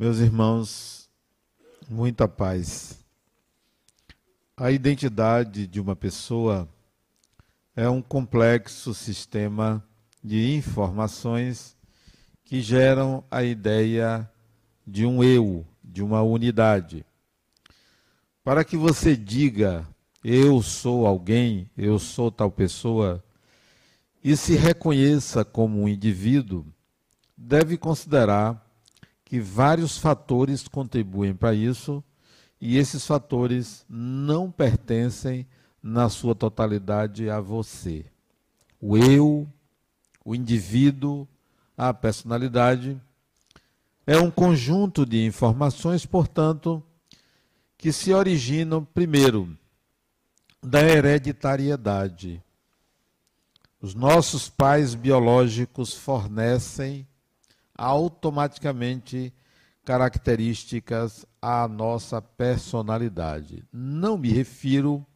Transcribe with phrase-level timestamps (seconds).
[0.00, 1.10] Meus irmãos,
[1.88, 3.04] muita paz.
[4.56, 6.68] A identidade de uma pessoa
[7.74, 9.84] é um complexo sistema
[10.22, 11.76] de informações
[12.44, 14.30] que geram a ideia
[14.86, 17.04] de um eu, de uma unidade.
[18.44, 19.84] Para que você diga
[20.22, 23.20] eu sou alguém, eu sou tal pessoa,
[24.22, 26.64] e se reconheça como um indivíduo,
[27.36, 28.64] deve considerar
[29.28, 32.02] que vários fatores contribuem para isso
[32.58, 35.46] e esses fatores não pertencem
[35.82, 38.06] na sua totalidade a você.
[38.80, 39.46] O eu,
[40.24, 41.28] o indivíduo,
[41.76, 42.98] a personalidade
[44.06, 46.82] é um conjunto de informações, portanto,
[47.76, 49.54] que se originam primeiro
[50.62, 52.42] da hereditariedade.
[53.78, 57.06] Os nossos pais biológicos fornecem
[57.78, 59.32] automaticamente
[59.84, 63.64] características à nossa personalidade.
[63.72, 65.06] Não me refiro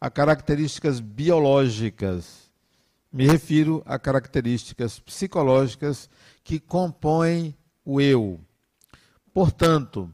[0.00, 2.50] a características biológicas,
[3.12, 6.08] me refiro a características psicológicas
[6.42, 8.40] que compõem o eu.
[9.32, 10.12] Portanto,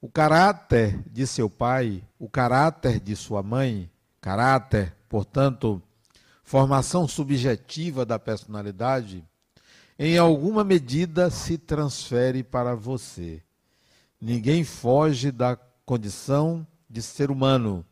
[0.00, 3.90] o caráter de seu pai, o caráter de sua mãe,
[4.20, 5.82] caráter, portanto,
[6.42, 9.24] formação subjetiva da personalidade,
[9.98, 13.42] em alguma medida se transfere para você.
[14.20, 17.84] Ninguém foge da condição de ser humano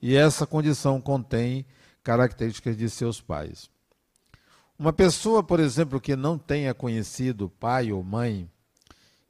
[0.00, 1.64] e essa condição contém
[2.02, 3.70] características de seus pais.
[4.78, 8.48] Uma pessoa, por exemplo, que não tenha conhecido pai ou mãe,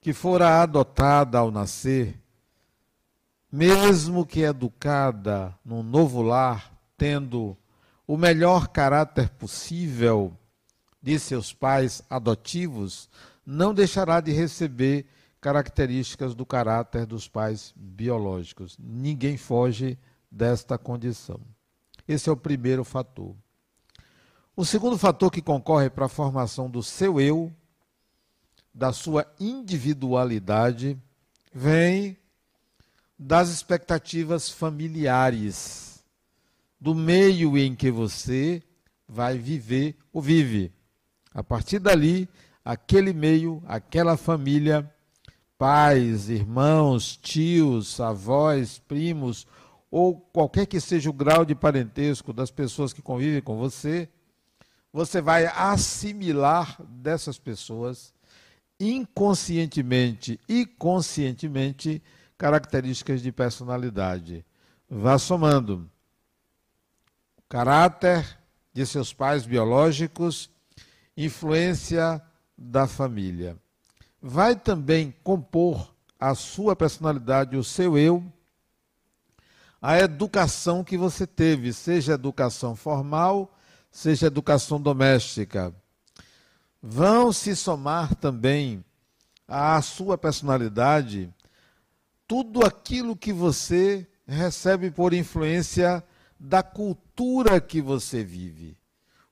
[0.00, 2.20] que fora adotada ao nascer,
[3.50, 7.56] mesmo que educada num novo lar, tendo
[8.06, 10.36] o melhor caráter possível,
[11.02, 13.08] de seus pais adotivos,
[13.44, 15.06] não deixará de receber
[15.40, 18.76] características do caráter dos pais biológicos.
[18.78, 19.98] Ninguém foge
[20.30, 21.40] desta condição.
[22.06, 23.34] Esse é o primeiro fator.
[24.56, 27.52] O segundo fator que concorre para a formação do seu eu,
[28.74, 30.98] da sua individualidade,
[31.52, 32.16] vem
[33.18, 36.04] das expectativas familiares,
[36.80, 38.62] do meio em que você
[39.08, 40.72] vai viver ou vive.
[41.38, 42.28] A partir dali,
[42.64, 44.92] aquele meio, aquela família,
[45.56, 49.46] pais, irmãos, tios, avós, primos,
[49.88, 54.08] ou qualquer que seja o grau de parentesco das pessoas que convivem com você,
[54.92, 58.12] você vai assimilar dessas pessoas
[58.80, 62.02] inconscientemente e conscientemente
[62.36, 64.44] características de personalidade.
[64.90, 65.88] Vá somando.
[67.48, 68.26] Caráter
[68.72, 70.50] de seus pais biológicos
[71.18, 72.22] influência
[72.56, 73.56] da família.
[74.22, 78.24] Vai também compor a sua personalidade, o seu eu,
[79.82, 83.52] a educação que você teve, seja educação formal,
[83.90, 85.74] seja educação doméstica.
[86.80, 88.84] Vão se somar também
[89.46, 91.34] à sua personalidade
[92.28, 96.04] tudo aquilo que você recebe por influência
[96.38, 98.77] da cultura que você vive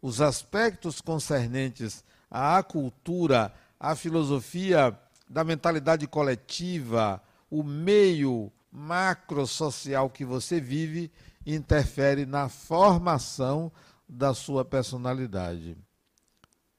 [0.06, 4.97] os aspectos concernentes à cultura, à filosofia
[5.28, 11.11] da mentalidade coletiva, o meio macro-social que você vive,
[11.45, 13.72] interfere na formação
[14.09, 15.77] da sua personalidade.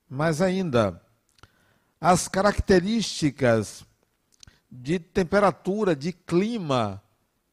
[0.09, 1.01] Mas ainda,
[1.99, 3.83] as características
[4.71, 7.03] de temperatura, de clima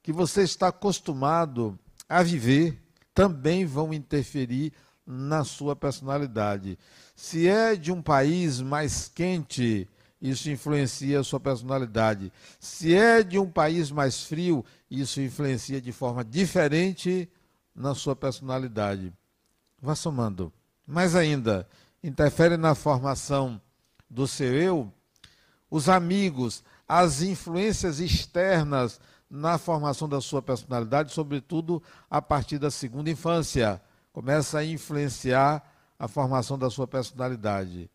[0.04, 1.76] que você está acostumado
[2.08, 2.80] a viver
[3.12, 4.72] também vão interferir
[5.06, 6.78] na sua personalidade.
[7.14, 9.88] Se é de um país mais quente,
[10.20, 12.32] isso influencia a sua personalidade.
[12.58, 17.28] Se é de um país mais frio, isso influencia de forma diferente
[17.74, 19.12] na sua personalidade.
[19.80, 20.52] Vá somando.
[20.86, 21.68] Mais ainda,
[22.02, 23.60] interfere na formação
[24.08, 24.92] do seu eu,
[25.70, 33.10] os amigos, as influências externas na formação da sua personalidade, sobretudo a partir da segunda
[33.10, 33.80] infância
[34.14, 35.60] começa a influenciar
[35.98, 37.90] a formação da sua personalidade.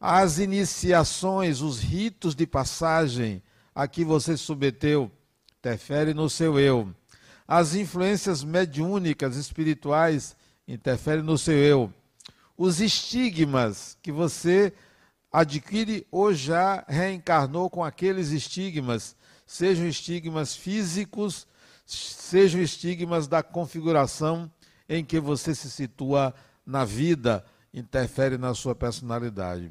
[0.00, 3.42] As iniciações, os ritos de passagem
[3.74, 5.10] a que você se submeteu,
[5.58, 6.94] interfere no seu eu.
[7.48, 10.36] As influências mediúnicas, espirituais,
[10.68, 11.92] interferem no seu eu.
[12.56, 14.72] Os estigmas que você
[15.32, 21.44] adquire ou já reencarnou com aqueles estigmas, sejam estigmas físicos,
[21.84, 24.48] sejam estigmas da configuração
[24.90, 26.34] em que você se situa
[26.66, 29.70] na vida interfere na sua personalidade.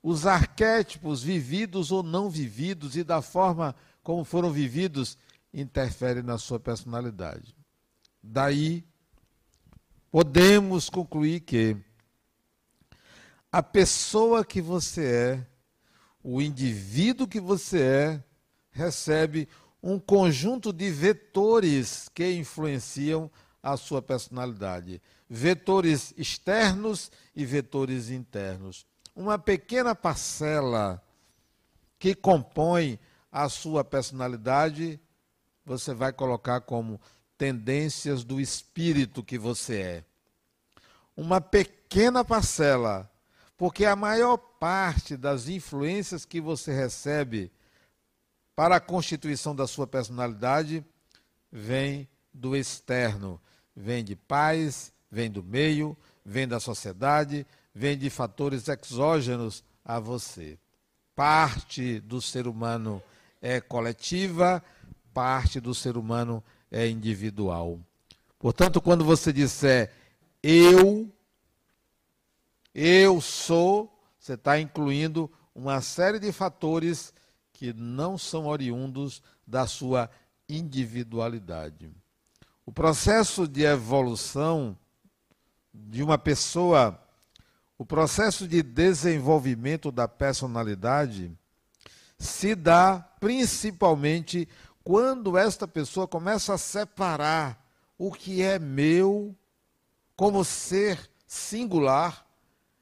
[0.00, 5.18] os arquétipos vividos ou não vividos e da forma como foram vividos
[5.52, 7.56] interferem na sua personalidade.
[8.22, 8.84] Daí,
[10.12, 11.76] podemos concluir que
[13.50, 15.46] a pessoa que você é,
[16.22, 18.24] o indivíduo que você é,
[18.70, 19.48] recebe
[19.82, 23.28] um conjunto de vetores que influenciam
[23.66, 25.02] a sua personalidade.
[25.28, 28.86] Vetores externos e vetores internos.
[29.14, 31.02] Uma pequena parcela
[31.98, 32.96] que compõe
[33.32, 35.00] a sua personalidade,
[35.64, 37.00] você vai colocar como
[37.36, 40.04] tendências do espírito que você é.
[41.16, 43.10] Uma pequena parcela,
[43.56, 47.50] porque a maior parte das influências que você recebe
[48.54, 50.84] para a constituição da sua personalidade
[51.50, 53.40] vem do externo,
[53.76, 60.58] vem de pais, vem do meio, vem da sociedade, vem de fatores exógenos a você.
[61.14, 63.02] Parte do ser humano
[63.40, 64.62] é coletiva,
[65.12, 67.78] parte do ser humano é individual.
[68.38, 69.92] Portanto, quando você disser
[70.42, 71.10] eu,
[72.74, 77.12] eu sou, você está incluindo uma série de fatores
[77.52, 80.10] que não são oriundos da sua
[80.48, 81.90] individualidade.
[82.66, 84.76] O processo de evolução
[85.72, 87.00] de uma pessoa,
[87.78, 91.32] o processo de desenvolvimento da personalidade
[92.18, 94.48] se dá principalmente
[94.82, 97.64] quando esta pessoa começa a separar
[97.96, 99.32] o que é meu
[100.16, 102.26] como ser singular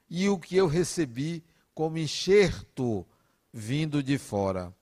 [0.08, 1.44] e o que eu recebi
[1.74, 3.06] como enxerto
[3.52, 4.74] vindo de fora.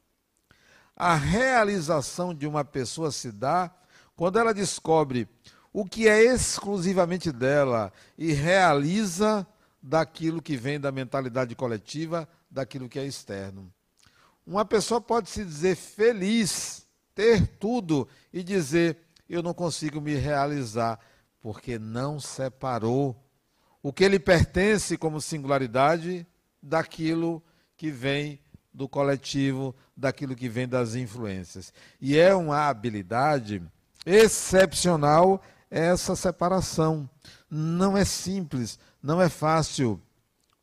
[0.95, 3.75] A realização de uma pessoa se dá
[4.23, 5.29] quando ela descobre
[5.73, 9.45] o que é exclusivamente dela e realiza
[9.83, 13.69] daquilo que vem da mentalidade coletiva, daquilo que é externo.
[14.47, 16.87] Uma pessoa pode se dizer feliz,
[17.17, 18.97] ter tudo e dizer:
[19.29, 21.01] eu não consigo me realizar,
[21.41, 23.21] porque não separou
[23.83, 26.25] o que lhe pertence como singularidade
[26.63, 27.43] daquilo
[27.77, 28.39] que vem
[28.73, 31.75] do coletivo, daquilo que vem das influências.
[32.01, 33.61] E é uma habilidade
[34.05, 37.09] excepcional essa separação.
[37.51, 40.01] Não é simples, não é fácil,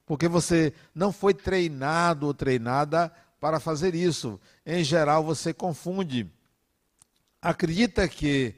[0.05, 4.39] porque você não foi treinado ou treinada para fazer isso.
[4.65, 6.29] Em geral, você confunde.
[7.41, 8.55] Acredita que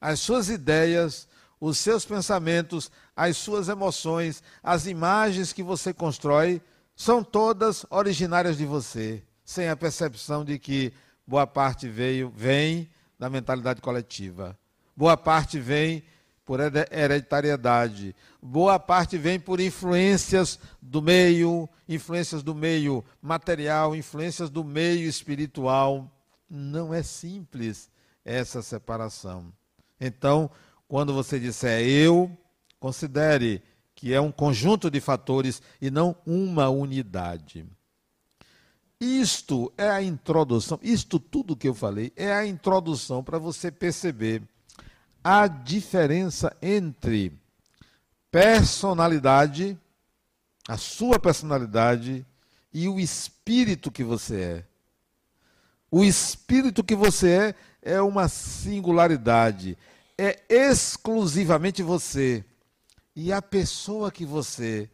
[0.00, 1.28] as suas ideias,
[1.60, 6.60] os seus pensamentos, as suas emoções, as imagens que você constrói
[6.96, 10.92] são todas originárias de você, sem a percepção de que
[11.26, 12.90] boa parte veio, vem
[13.22, 14.58] da mentalidade coletiva.
[14.96, 16.02] Boa parte vem
[16.44, 16.58] por
[16.90, 18.16] hereditariedade.
[18.42, 26.10] Boa parte vem por influências do meio, influências do meio material, influências do meio espiritual.
[26.50, 27.88] Não é simples
[28.24, 29.52] essa separação.
[30.00, 30.50] Então,
[30.88, 32.28] quando você disser eu,
[32.80, 33.62] considere
[33.94, 37.64] que é um conjunto de fatores e não uma unidade.
[39.04, 44.40] Isto é a introdução, isto tudo que eu falei é a introdução para você perceber
[45.24, 47.32] a diferença entre
[48.30, 49.76] personalidade,
[50.68, 52.24] a sua personalidade
[52.72, 54.64] e o espírito que você é.
[55.90, 59.76] O espírito que você é é uma singularidade,
[60.16, 62.44] é exclusivamente você.
[63.16, 64.88] E a pessoa que você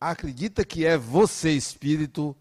[0.00, 2.34] acredita que é você espírito,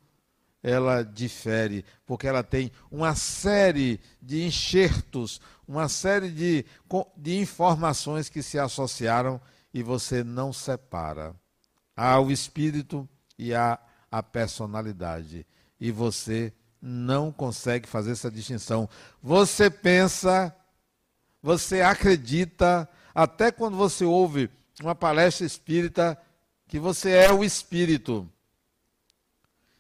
[0.62, 6.66] ela difere, porque ela tem uma série de enxertos, uma série de,
[7.18, 9.40] de informações que se associaram
[9.74, 11.34] e você não separa.
[11.96, 13.80] Há o espírito e há
[14.12, 15.46] a personalidade.
[15.80, 18.90] E você não consegue fazer essa distinção.
[19.22, 20.54] Você pensa,
[21.42, 24.50] você acredita, até quando você ouve
[24.82, 26.18] uma palestra espírita
[26.68, 28.30] que você é o espírito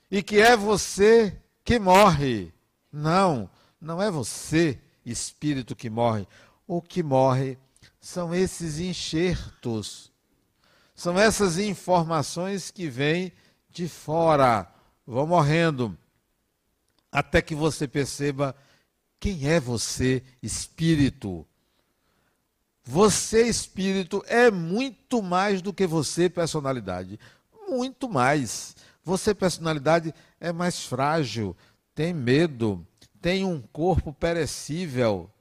[0.10, 2.52] e que é você que morre.
[2.92, 3.50] Não,
[3.80, 6.28] não é você espírito que morre.
[6.68, 7.58] O que morre
[8.00, 10.12] são esses enxertos,
[10.96, 13.32] são essas informações que vêm
[13.70, 14.68] de fora,
[15.06, 15.98] vão morrendo,
[17.12, 18.56] até que você perceba
[19.20, 21.46] quem é você, espírito.
[22.84, 27.20] Você, espírito, é muito mais do que você, personalidade.
[27.68, 28.76] Muito mais.
[29.10, 31.58] Você, personalidade, é mais frágil,
[31.96, 32.86] tem medo,
[33.20, 35.32] tem um corpo perecível,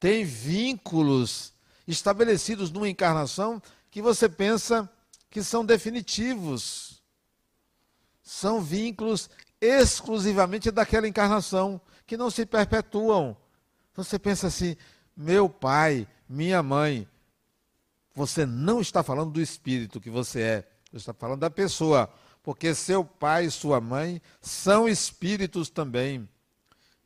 [0.00, 1.52] tem vínculos
[1.86, 4.90] estabelecidos numa encarnação que você pensa
[5.30, 7.00] que são definitivos.
[8.20, 13.36] são vínculos exclusivamente daquela encarnação, que não se perpetuam.
[13.94, 14.76] Você pensa assim:
[15.16, 17.08] meu pai, minha mãe.
[18.12, 22.12] Você não está falando do espírito que você é, você está falando da pessoa,
[22.42, 26.28] porque seu pai e sua mãe são espíritos também.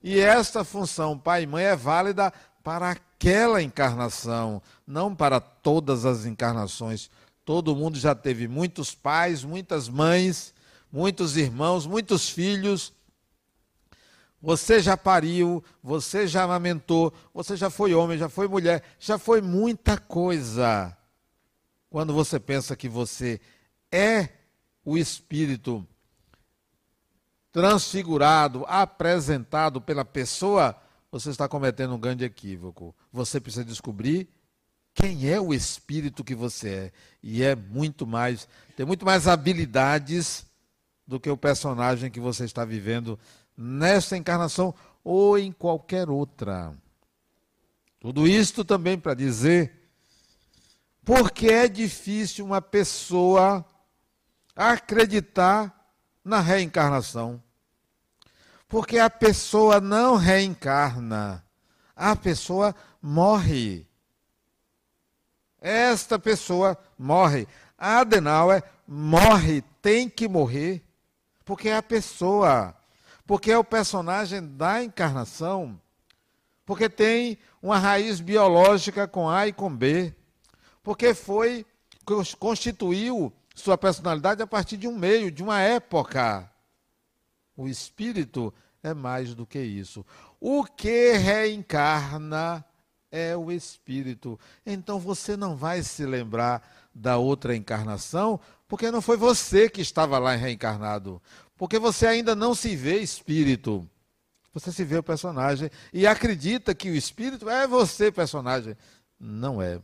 [0.03, 6.25] E esta função, pai e mãe, é válida para aquela encarnação, não para todas as
[6.25, 7.11] encarnações.
[7.45, 10.55] Todo mundo já teve muitos pais, muitas mães,
[10.91, 12.93] muitos irmãos, muitos filhos.
[14.41, 19.41] Você já pariu, você já amamentou, você já foi homem, já foi mulher, já foi
[19.41, 20.97] muita coisa.
[21.91, 23.41] Quando você pensa que você
[23.91, 24.29] é
[24.87, 25.87] o Espírito
[27.51, 30.77] transfigurado, apresentado pela pessoa,
[31.11, 32.95] você está cometendo um grande equívoco.
[33.13, 34.29] Você precisa descobrir
[34.95, 36.93] quem é o espírito que você é.
[37.23, 40.47] E é muito mais, tem muito mais habilidades
[41.07, 43.19] do que o personagem que você está vivendo
[43.57, 46.75] nesta encarnação ou em qualquer outra.
[47.99, 49.73] Tudo isto também para dizer
[51.05, 53.65] porque é difícil uma pessoa
[54.57, 55.93] acreditar
[56.25, 57.43] na reencarnação.
[58.67, 61.45] Porque a pessoa não reencarna,
[61.95, 63.87] a pessoa morre.
[65.61, 67.47] Esta pessoa morre.
[67.79, 70.83] A Adenauer morre, tem que morrer,
[71.45, 72.75] porque é a pessoa,
[73.27, 75.81] porque é o personagem da encarnação,
[76.65, 80.15] porque tem uma raiz biológica com A e com B,
[80.83, 81.67] porque foi,
[82.39, 86.49] constituiu sua personalidade a partir de um meio, de uma época.
[87.57, 90.05] O espírito é mais do que isso.
[90.39, 92.65] O que reencarna
[93.11, 94.39] é o espírito.
[94.65, 96.63] Então você não vai se lembrar
[96.95, 101.21] da outra encarnação, porque não foi você que estava lá reencarnado.
[101.57, 103.89] Porque você ainda não se vê espírito.
[104.53, 108.77] Você se vê o personagem e acredita que o espírito é você, personagem.
[109.19, 109.81] Não é.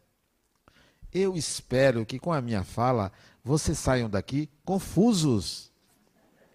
[1.12, 3.12] Eu espero que com a minha fala
[3.44, 5.70] vocês saiam daqui confusos.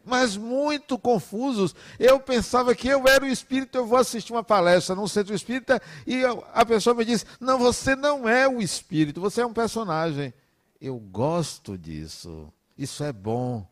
[0.05, 1.75] Mas muito confusos.
[1.99, 5.81] Eu pensava que eu era o espírito, eu vou assistir uma palestra no centro espírita
[6.05, 10.33] e a pessoa me diz: Não, você não é o espírito, você é um personagem.
[10.79, 12.51] Eu gosto disso.
[12.77, 13.67] Isso é bom.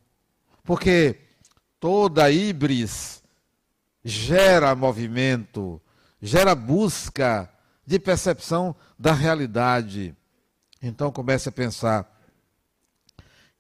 [0.64, 1.20] Porque
[1.80, 3.24] toda híbris
[4.04, 5.82] gera movimento,
[6.22, 7.50] gera busca
[7.86, 10.14] de percepção da realidade.
[10.82, 12.15] Então comece a pensar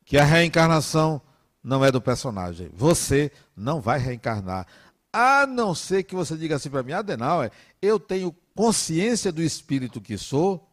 [0.05, 1.21] que a reencarnação
[1.63, 2.69] não é do personagem.
[2.73, 4.67] Você não vai reencarnar.
[5.11, 9.99] A não ser que você diga assim para mim, Adenauer, eu tenho consciência do espírito
[9.99, 10.69] que sou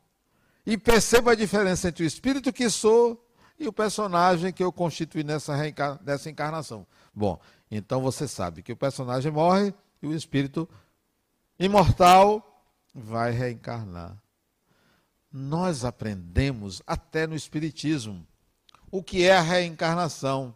[0.67, 3.27] e percebo a diferença entre o espírito que sou
[3.59, 5.55] e o personagem que eu constituí nessa,
[6.05, 6.87] nessa encarnação.
[7.15, 9.73] Bom, então você sabe que o personagem morre
[10.03, 10.69] e o espírito
[11.59, 14.17] imortal vai reencarnar.
[15.33, 18.27] Nós aprendemos até no Espiritismo
[18.93, 20.55] o que é a reencarnação.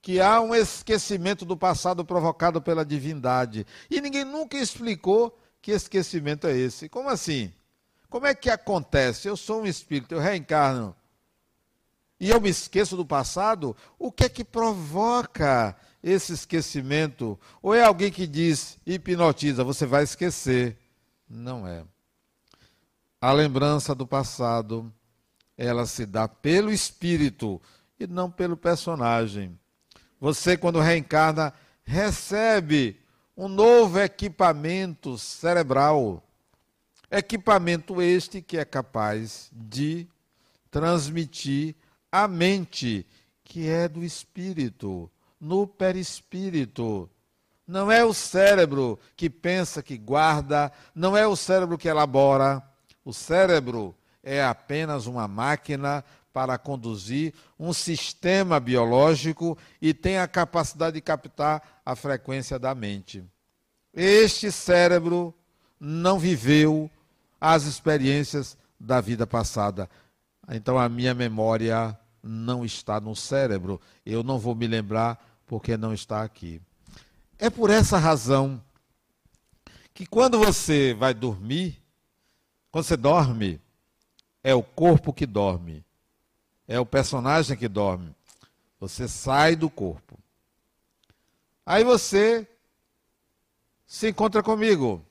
[0.00, 3.66] Que há um esquecimento do passado provocado pela divindade.
[3.90, 6.88] E ninguém nunca explicou que esquecimento é esse.
[6.88, 7.52] Como assim?
[8.08, 9.28] Como é que acontece?
[9.28, 10.96] Eu sou um espírito, eu reencarno.
[12.18, 13.76] E eu me esqueço do passado?
[13.98, 17.38] O que é que provoca esse esquecimento?
[17.60, 20.78] Ou é alguém que diz, hipnotiza, você vai esquecer?
[21.28, 21.84] Não é.
[23.20, 24.90] A lembrança do passado
[25.60, 27.60] ela se dá pelo espírito
[27.98, 29.60] e não pelo personagem.
[30.18, 31.52] Você, quando reencarna,
[31.84, 32.98] recebe
[33.36, 36.24] um novo equipamento cerebral.
[37.10, 40.08] Equipamento este que é capaz de
[40.70, 41.74] transmitir
[42.10, 43.06] a mente,
[43.44, 47.10] que é do espírito, no perispírito.
[47.66, 52.62] Não é o cérebro que pensa, que guarda, não é o cérebro que elabora.
[53.04, 60.94] O cérebro é apenas uma máquina para conduzir um sistema biológico e tem a capacidade
[60.94, 63.24] de captar a frequência da mente.
[63.92, 65.34] Este cérebro
[65.78, 66.90] não viveu
[67.40, 69.88] as experiências da vida passada.
[70.48, 73.80] Então a minha memória não está no cérebro.
[74.04, 76.60] Eu não vou me lembrar porque não está aqui.
[77.38, 78.62] É por essa razão
[79.92, 81.82] que quando você vai dormir,
[82.70, 83.60] quando você dorme,
[84.42, 85.84] é o corpo que dorme.
[86.66, 88.14] É o personagem que dorme.
[88.78, 90.18] Você sai do corpo.
[91.66, 92.48] Aí você
[93.86, 95.04] se encontra comigo.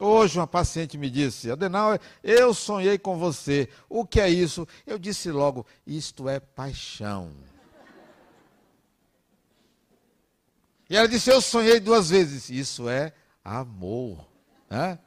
[0.00, 3.68] Hoje uma paciente me disse, Adenauer, eu sonhei com você.
[3.88, 4.66] O que é isso?
[4.86, 7.32] Eu disse logo, isto é paixão.
[10.92, 12.50] E ela disse: Eu sonhei duas vezes.
[12.50, 14.28] Isso é amor.
[14.68, 14.98] Né?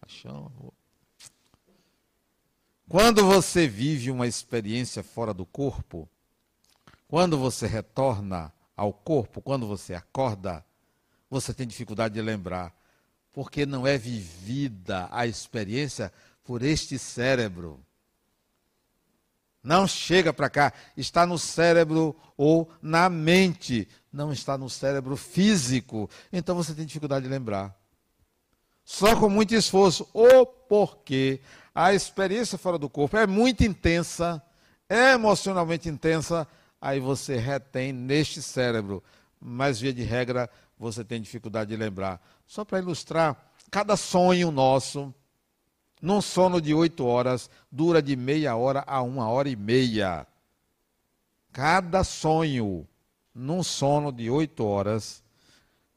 [0.00, 0.72] Paixão, amor.
[2.88, 6.08] Quando você vive uma experiência fora do corpo,
[7.08, 10.64] quando você retorna ao corpo, quando você acorda,
[11.30, 12.74] você tem dificuldade de lembrar,
[13.32, 16.12] porque não é vivida a experiência
[16.44, 17.84] por este cérebro.
[19.62, 26.08] Não chega para cá, está no cérebro ou na mente, não está no cérebro físico.
[26.30, 27.74] Então você tem dificuldade de lembrar.
[28.84, 31.40] Só com muito esforço, ou porque
[31.74, 34.42] a experiência fora do corpo é muito intensa,
[34.88, 36.46] é emocionalmente intensa,
[36.80, 39.02] aí você retém neste cérebro.
[39.40, 40.48] Mas, via de regra,
[40.78, 42.20] você tem dificuldade de lembrar.
[42.46, 45.14] Só para ilustrar, cada sonho nosso
[46.04, 50.26] num sono de oito horas, dura de meia hora a uma hora e meia.
[51.50, 52.86] Cada sonho,
[53.34, 55.24] num sono de oito horas,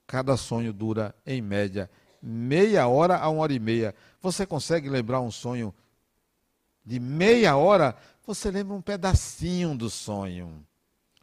[0.08, 1.90] cada sonho dura, em média,
[2.22, 3.96] meia hora a uma hora e meia.
[4.22, 5.74] Você consegue lembrar um sonho
[6.86, 7.96] de meia hora?
[8.26, 10.66] Você lembra um pedacinho do sonho.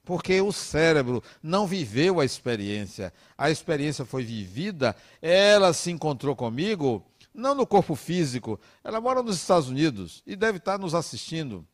[0.05, 3.13] Porque o cérebro não viveu a experiência.
[3.39, 8.61] A experiência foi vivida, ela se encontrou comigo não no corpo físico.
[8.83, 11.67] Ela mora nos Estados Unidos e deve estar nos assistindo.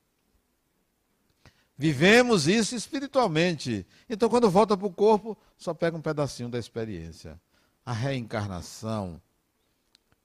[1.77, 3.87] Vivemos isso espiritualmente.
[4.09, 7.41] Então, quando volta para o corpo, só pega um pedacinho da experiência.
[7.91, 9.21] A reencarnação,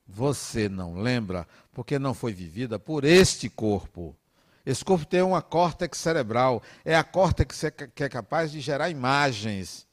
[0.05, 4.15] você não lembra porque não foi vivida por este corpo.
[4.63, 6.61] Esse corpo tem uma córtex cerebral.
[6.85, 7.63] É a córtex
[7.95, 9.87] que é capaz de gerar imagens.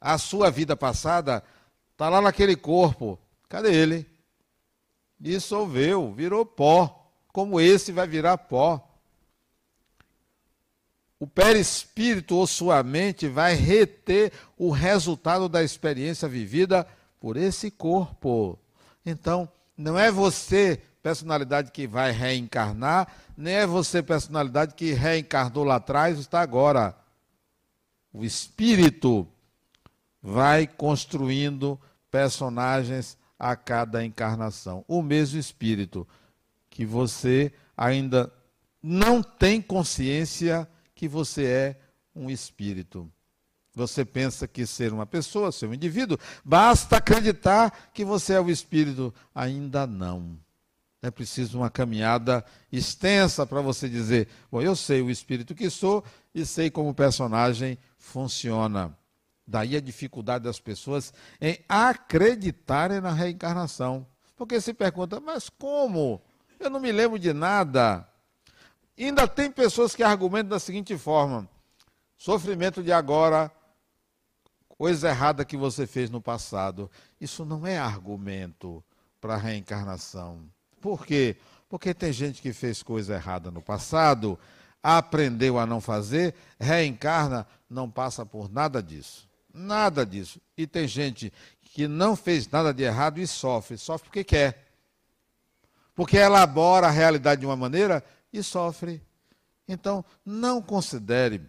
[0.00, 1.44] A sua vida passada
[1.92, 3.16] está lá naquele corpo.
[3.48, 4.04] Cadê ele?
[5.16, 8.84] dissolveu, virou pó, como esse vai virar pó.
[11.20, 16.86] O perispírito ou sua mente vai reter o resultado da experiência vivida
[17.20, 18.58] por esse corpo.
[19.04, 25.76] Então, não é você, personalidade que vai reencarnar, nem é você, personalidade que reencarnou lá
[25.76, 26.96] atrás, está agora.
[28.14, 29.28] O espírito
[30.22, 31.78] vai construindo
[32.10, 34.86] personagens a cada encarnação.
[34.88, 36.08] O mesmo espírito
[36.70, 38.32] que você ainda
[38.82, 40.66] não tem consciência
[41.00, 41.80] que você é
[42.14, 43.10] um espírito.
[43.74, 48.50] Você pensa que ser uma pessoa, ser um indivíduo, basta acreditar que você é o
[48.50, 49.14] espírito.
[49.34, 50.38] Ainda não.
[51.00, 56.04] É preciso uma caminhada extensa para você dizer: Bom, eu sei o espírito que sou
[56.34, 58.94] e sei como o personagem funciona.
[59.46, 64.06] Daí a dificuldade das pessoas em acreditarem na reencarnação.
[64.36, 66.20] Porque se pergunta, mas como?
[66.58, 68.06] Eu não me lembro de nada.
[69.04, 71.48] Ainda tem pessoas que argumentam da seguinte forma:
[72.18, 73.50] sofrimento de agora,
[74.68, 76.90] coisa errada que você fez no passado.
[77.20, 78.84] Isso não é argumento
[79.20, 80.42] para a reencarnação.
[80.80, 81.36] Por quê?
[81.68, 84.38] Porque tem gente que fez coisa errada no passado,
[84.82, 89.28] aprendeu a não fazer, reencarna, não passa por nada disso.
[89.52, 90.40] Nada disso.
[90.56, 91.32] E tem gente
[91.62, 93.78] que não fez nada de errado e sofre.
[93.78, 94.66] Sofre porque quer.
[95.94, 99.02] Porque elabora a realidade de uma maneira e sofre.
[99.66, 101.42] Então, não considere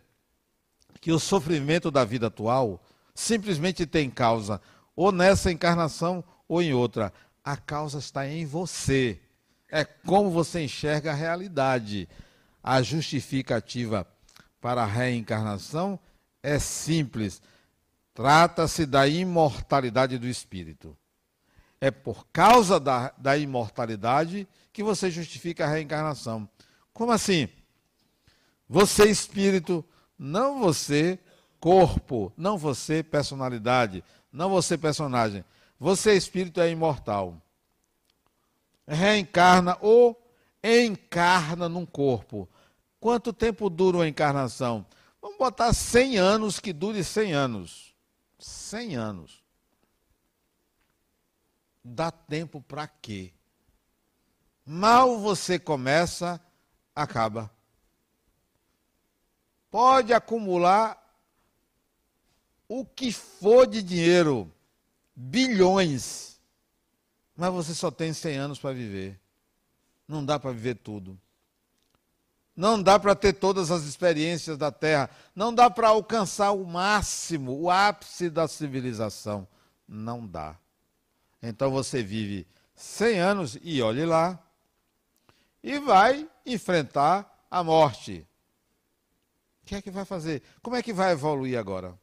[0.99, 4.61] que o sofrimento da vida atual simplesmente tem causa
[4.95, 7.11] ou nessa encarnação ou em outra.
[7.43, 9.19] A causa está em você.
[9.69, 12.07] É como você enxerga a realidade.
[12.63, 14.05] A justificativa
[14.59, 15.99] para a reencarnação
[16.43, 17.41] é simples
[18.13, 20.97] Trata-se da imortalidade do espírito.
[21.79, 26.47] É por causa da, da imortalidade que você justifica a reencarnação.
[27.01, 27.49] Como assim?
[28.69, 29.83] Você, espírito,
[30.19, 31.17] não você,
[31.59, 35.43] corpo, não você, personalidade, não você, personagem.
[35.79, 37.41] Você, espírito, é imortal.
[38.87, 40.15] Reencarna ou
[40.63, 42.47] encarna num corpo.
[42.99, 44.85] Quanto tempo dura uma encarnação?
[45.19, 47.95] Vamos botar 100 anos que dure 100 anos.
[48.37, 49.43] 100 anos.
[51.83, 53.33] Dá tempo para quê?
[54.63, 56.39] Mal você começa,
[56.95, 57.51] acaba.
[59.69, 60.97] Pode acumular
[62.67, 64.51] o que for de dinheiro,
[65.15, 66.39] bilhões,
[67.35, 69.19] mas você só tem 100 anos para viver.
[70.07, 71.19] Não dá para viver tudo.
[72.55, 75.09] Não dá para ter todas as experiências da Terra.
[75.35, 79.47] Não dá para alcançar o máximo, o ápice da civilização.
[79.87, 80.57] Não dá.
[81.41, 84.39] Então você vive 100 anos e olhe lá.
[85.63, 88.27] E vai enfrentar a morte.
[89.63, 90.41] O que é que vai fazer?
[90.61, 91.97] Como é que vai evoluir agora?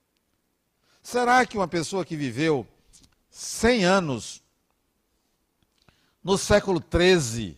[1.03, 2.67] Será que uma pessoa que viveu
[3.31, 4.43] 100 anos
[6.23, 7.57] no século 13,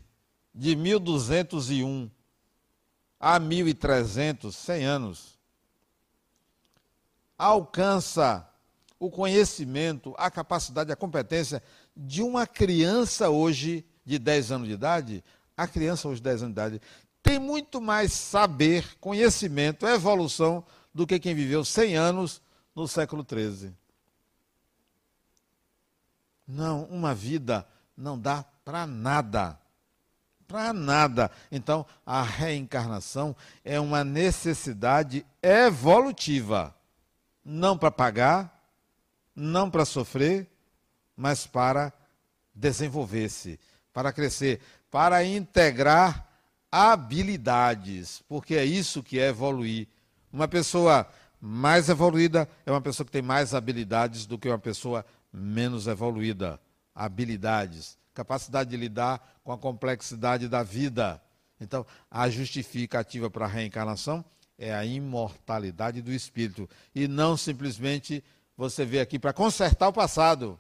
[0.55, 2.11] de 1201
[3.19, 5.39] a 1300, 100 anos,
[7.37, 8.49] alcança
[8.99, 11.63] o conhecimento, a capacidade, a competência
[11.97, 15.25] de uma criança hoje de 10 anos de idade,
[15.61, 16.83] a criança de 10 anos de idade
[17.23, 22.43] tem muito mais saber, conhecimento, evolução do que quem viveu 100 anos
[22.75, 23.75] no século 13.
[26.49, 29.61] Não, uma vida não dá para nada.
[30.49, 31.31] Para nada.
[31.53, 36.75] Então, a reencarnação é uma necessidade evolutiva.
[37.45, 38.67] Não para pagar,
[39.37, 40.49] não para sofrer,
[41.15, 41.93] mas para
[42.55, 43.61] desenvolver-se,
[43.93, 46.27] para crescer, para integrar
[46.71, 49.89] habilidades, porque é isso que é evoluir.
[50.33, 51.09] Uma pessoa
[51.41, 56.61] mais evoluída é uma pessoa que tem mais habilidades do que uma pessoa menos evoluída.
[56.95, 61.21] Habilidades, capacidade de lidar com a complexidade da vida.
[61.61, 64.25] Então, a justificativa para a reencarnação
[64.59, 68.23] é a imortalidade do espírito e não simplesmente
[68.57, 70.59] você veio aqui para consertar o passado.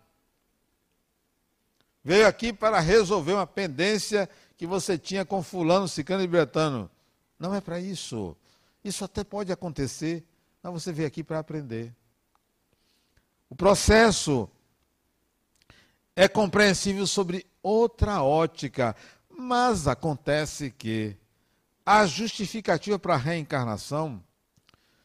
[2.03, 6.91] Veio aqui para resolver uma pendência que você tinha com fulano, cicano e bretano.
[7.39, 8.37] Não é para isso.
[8.83, 10.25] Isso até pode acontecer,
[10.63, 11.95] mas você veio aqui para aprender.
[13.49, 14.49] O processo
[16.15, 18.95] é compreensível sobre outra ótica,
[19.29, 21.17] mas acontece que
[21.85, 24.23] a justificativa para a reencarnação,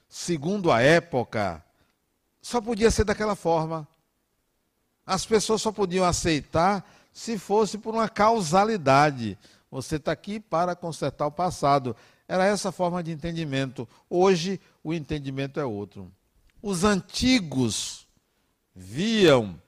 [0.08, 1.64] segundo a época,
[2.42, 3.88] só podia ser daquela forma.
[5.06, 9.38] As pessoas só podiam aceitar se fosse por uma causalidade.
[9.70, 11.96] Você está aqui para consertar o passado.
[12.28, 13.88] Era essa forma de entendimento.
[14.10, 16.12] Hoje, o entendimento é outro.
[16.62, 18.08] Os antigos
[18.76, 19.62] viam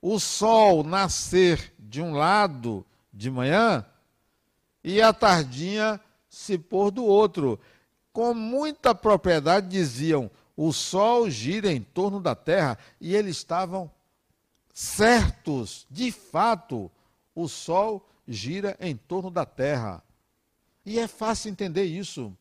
[0.00, 3.84] o sol nascer de um lado de manhã
[4.82, 7.60] e a tardinha se pôr do outro.
[8.12, 13.90] Com muita propriedade diziam: o sol gira em torno da terra, e eles estavam
[14.78, 16.90] certos, de fato,
[17.34, 20.02] o sol gira em torno da terra.
[20.86, 22.32] E é fácil entender isso.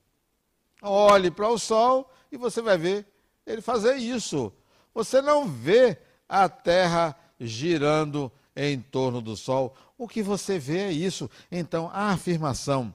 [0.81, 3.07] Olhe para o sol e você vai ver
[3.45, 4.53] ele fazer isso.
[4.93, 5.97] Você não vê
[6.29, 9.75] a terra girando em torno do sol.
[9.97, 11.29] O que você vê é isso.
[11.51, 12.93] Então, a afirmação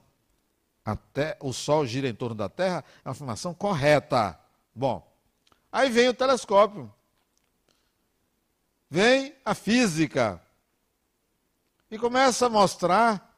[0.85, 4.39] até o sol gira em torno da terra é uma afirmação correta.
[4.75, 5.13] Bom,
[5.73, 6.93] Aí vem o telescópio.
[8.93, 10.39] Vem a física.
[11.91, 13.35] E começa a mostrar,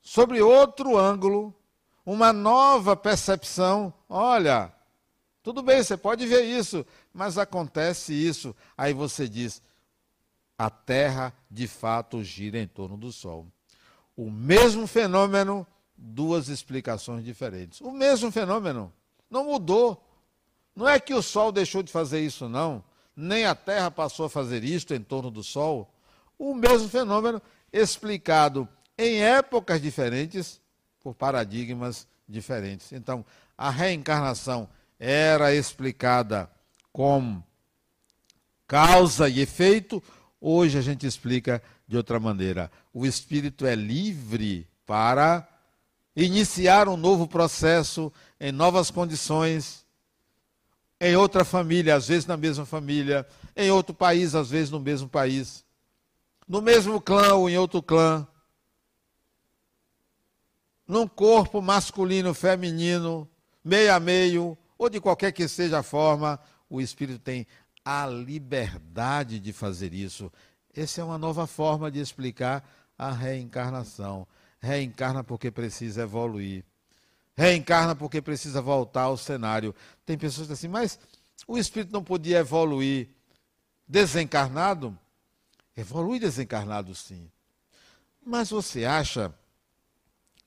[0.00, 1.54] sobre outro ângulo,
[2.02, 3.92] uma nova percepção.
[4.08, 4.72] Olha,
[5.42, 8.56] tudo bem, você pode ver isso, mas acontece isso.
[8.74, 9.60] Aí você diz:
[10.56, 13.46] a Terra de fato gira em torno do Sol.
[14.16, 17.82] O mesmo fenômeno, duas explicações diferentes.
[17.82, 18.90] O mesmo fenômeno,
[19.28, 20.02] não mudou.
[20.74, 22.82] Não é que o Sol deixou de fazer isso, não.
[23.16, 25.92] Nem a Terra passou a fazer isto em torno do Sol.
[26.38, 27.40] O mesmo fenômeno
[27.72, 30.60] explicado em épocas diferentes
[31.00, 32.92] por paradigmas diferentes.
[32.92, 33.24] Então,
[33.56, 36.50] a reencarnação era explicada
[36.92, 37.44] como
[38.66, 40.02] causa e efeito,
[40.40, 42.70] hoje a gente explica de outra maneira.
[42.92, 45.46] O espírito é livre para
[46.16, 49.83] iniciar um novo processo em novas condições
[51.04, 55.06] em outra família, às vezes na mesma família, em outro país, às vezes no mesmo
[55.06, 55.62] país,
[56.48, 58.26] no mesmo clã ou em outro clã,
[60.88, 63.28] num corpo masculino, feminino,
[63.62, 66.40] meio a meio, ou de qualquer que seja a forma,
[66.70, 67.46] o espírito tem
[67.84, 70.32] a liberdade de fazer isso.
[70.74, 74.26] Essa é uma nova forma de explicar a reencarnação.
[74.58, 76.64] Reencarna porque precisa evoluir
[77.36, 79.74] reencarna porque precisa voltar ao cenário.
[80.06, 80.98] Tem pessoas que dizem assim, mas
[81.46, 83.08] o espírito não podia evoluir
[83.86, 84.96] desencarnado?
[85.76, 87.30] Evolui desencarnado, sim.
[88.24, 89.34] Mas você acha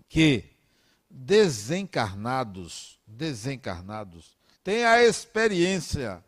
[0.08, 0.45] que
[1.10, 6.23] desencarnados, desencarnados, têm a experiência,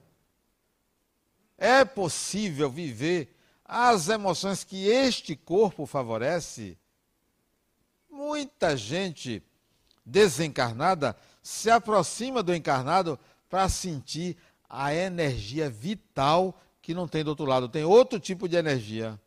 [1.57, 6.77] é possível viver as emoções que este corpo favorece?
[8.09, 9.43] Muita gente
[10.09, 13.19] desencarnada se aproxima do encarnado
[13.49, 14.37] para sentir
[14.69, 19.19] a energia vital que não tem do outro lado, tem outro tipo de energia.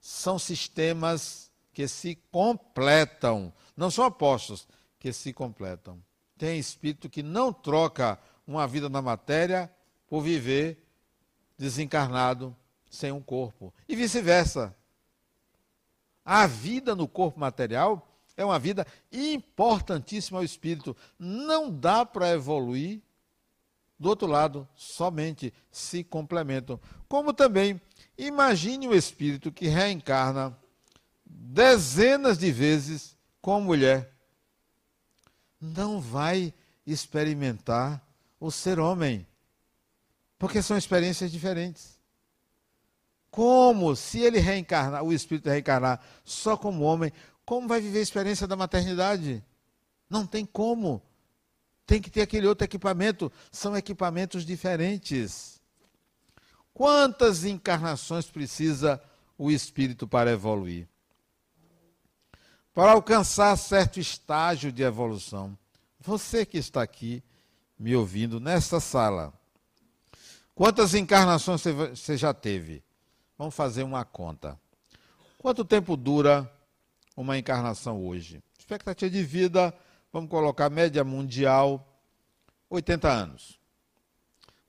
[0.00, 4.66] São sistemas que se completam, não são apostos,
[4.98, 6.02] que se completam.
[6.36, 9.70] Tem espírito que não troca uma vida na matéria
[10.08, 10.82] por viver
[11.58, 12.56] desencarnado
[12.90, 13.72] sem um corpo.
[13.88, 14.74] E vice-versa.
[16.24, 18.09] A vida no corpo material
[18.40, 20.96] é uma vida importantíssima ao espírito.
[21.18, 23.02] Não dá para evoluir
[23.98, 26.80] do outro lado, somente se complementam.
[27.06, 27.78] Como também,
[28.16, 30.56] imagine o espírito que reencarna
[31.22, 34.10] dezenas de vezes com mulher.
[35.60, 36.54] Não vai
[36.86, 38.02] experimentar
[38.40, 39.26] o ser homem,
[40.38, 42.00] porque são experiências diferentes.
[43.30, 47.12] Como se ele reencarnar, o espírito reencarnar só como homem,
[47.50, 49.44] como vai viver a experiência da maternidade?
[50.08, 51.02] Não tem como.
[51.84, 53.32] Tem que ter aquele outro equipamento.
[53.50, 55.60] São equipamentos diferentes.
[56.72, 59.02] Quantas encarnações precisa
[59.36, 60.88] o espírito para evoluir?
[62.72, 65.58] Para alcançar certo estágio de evolução.
[65.98, 67.20] Você que está aqui
[67.76, 69.34] me ouvindo nesta sala,
[70.54, 72.80] quantas encarnações você já teve?
[73.36, 74.56] Vamos fazer uma conta.
[75.36, 76.48] Quanto tempo dura
[77.16, 78.42] uma encarnação hoje?
[78.58, 79.74] Expectativa de vida
[80.12, 81.86] vamos colocar média mundial,
[82.68, 83.60] 80 anos.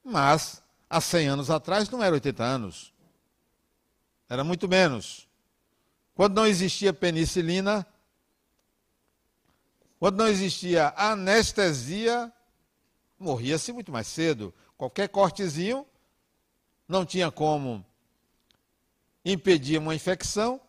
[0.03, 2.93] Mas, há 100 anos atrás, não era 80 anos.
[4.29, 5.27] Era muito menos.
[6.13, 7.85] Quando não existia penicilina,
[9.99, 12.31] quando não existia anestesia,
[13.19, 14.53] morria-se muito mais cedo.
[14.77, 15.85] Qualquer cortezinho,
[16.87, 17.85] não tinha como
[19.23, 20.59] impedir uma infecção,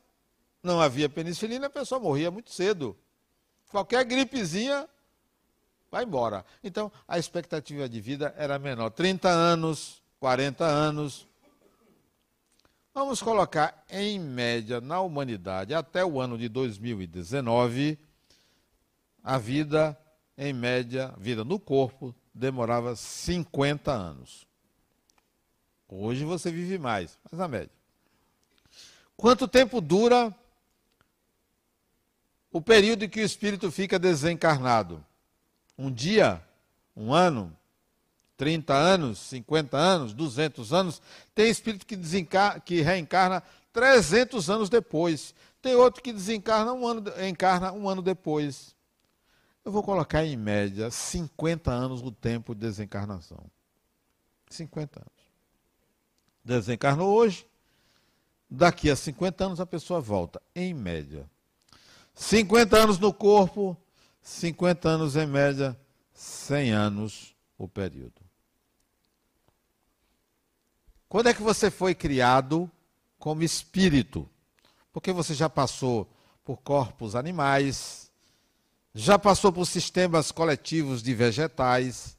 [0.63, 2.97] não havia penicilina, a pessoa morria muito cedo.
[3.71, 4.89] Qualquer gripezinha
[5.91, 6.45] vai embora.
[6.63, 8.91] Então, a expectativa de vida era menor.
[8.91, 11.27] 30 anos, 40 anos.
[12.95, 17.99] Vamos colocar em média na humanidade, até o ano de 2019,
[19.25, 19.99] a vida,
[20.37, 24.47] em média, vida no corpo, demorava 50 anos.
[25.89, 27.71] Hoje você vive mais, mas a média.
[29.17, 30.35] Quanto tempo dura
[32.53, 35.05] o período em que o espírito fica desencarnado?
[35.77, 36.43] Um dia?
[36.95, 37.57] Um ano?
[38.37, 39.19] 30 anos?
[39.21, 40.13] 50 anos?
[40.13, 41.03] 200 anos?
[41.35, 41.97] Tem espírito que,
[42.65, 45.35] que reencarna 300 anos depois.
[45.63, 48.77] Tem outro que desencarna um ano, encarna um ano depois.
[49.65, 53.45] Eu vou colocar em média 50 anos o tempo de desencarnação.
[54.51, 55.33] 50 anos.
[56.45, 57.47] Desencarnou hoje.
[58.51, 61.31] Daqui a 50 anos a pessoa volta, em média.
[62.15, 63.77] 50 anos no corpo,
[64.23, 65.79] 50 anos em média,
[66.13, 68.21] 100 anos o período.
[71.09, 72.71] Quando é que você foi criado
[73.19, 74.29] como espírito?
[74.93, 76.11] Porque você já passou
[76.45, 78.11] por corpos animais,
[78.95, 82.17] já passou por sistemas coletivos de vegetais.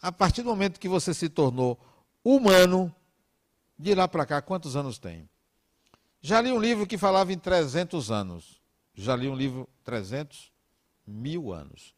[0.00, 1.78] A partir do momento que você se tornou
[2.24, 2.94] humano,
[3.78, 5.28] de lá para cá, quantos anos tem?
[6.20, 8.59] Já li um livro que falava em 300 anos.
[9.00, 10.52] Já li um livro 300
[11.06, 11.94] mil anos.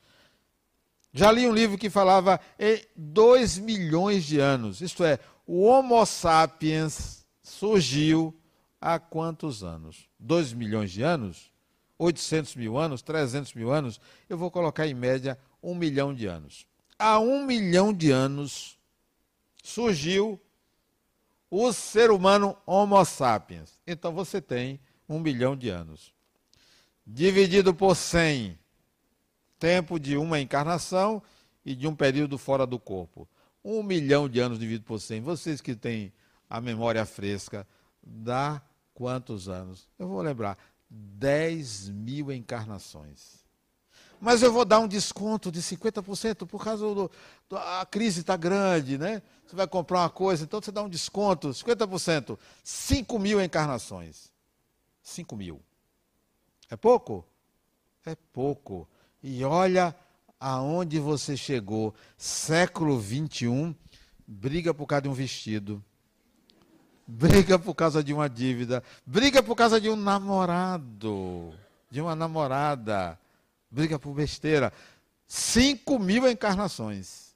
[1.12, 4.80] Já li um livro que falava em 2 milhões de anos.
[4.80, 8.34] Isto é, o Homo sapiens surgiu
[8.80, 10.08] há quantos anos?
[10.18, 11.52] 2 milhões de anos?
[11.98, 13.02] 800 mil anos?
[13.02, 14.00] 300 mil anos?
[14.28, 16.66] Eu vou colocar em média um milhão de anos.
[16.98, 18.78] Há um milhão de anos
[19.62, 20.40] surgiu
[21.50, 23.78] o ser humano Homo sapiens.
[23.86, 26.12] Então você tem um milhão de anos.
[27.06, 28.58] Dividido por 100,
[29.58, 31.22] tempo de uma encarnação
[31.64, 33.28] e de um período fora do corpo.
[33.64, 35.20] Um milhão de anos dividido por 100.
[35.20, 36.12] Vocês que têm
[36.48, 37.66] a memória fresca,
[38.02, 38.60] dá
[38.94, 39.88] quantos anos?
[39.98, 40.58] Eu vou lembrar.
[40.90, 43.42] 10 mil encarnações.
[44.20, 47.10] Mas eu vou dar um desconto de 50% por causa do.
[47.48, 49.20] do a crise está grande, né?
[49.44, 52.38] Você vai comprar uma coisa, então você dá um desconto, 50%.
[52.62, 54.30] 5 mil encarnações.
[55.02, 55.60] 5 mil.
[56.72, 57.22] É pouco?
[58.06, 58.88] É pouco.
[59.22, 59.94] E olha
[60.40, 61.94] aonde você chegou.
[62.16, 63.74] Século 21,
[64.26, 65.84] briga por causa de um vestido
[67.06, 71.52] briga por causa de uma dívida, briga por causa de um namorado,
[71.90, 73.18] de uma namorada,
[73.70, 74.72] briga por besteira.
[75.26, 77.34] Cinco mil encarnações.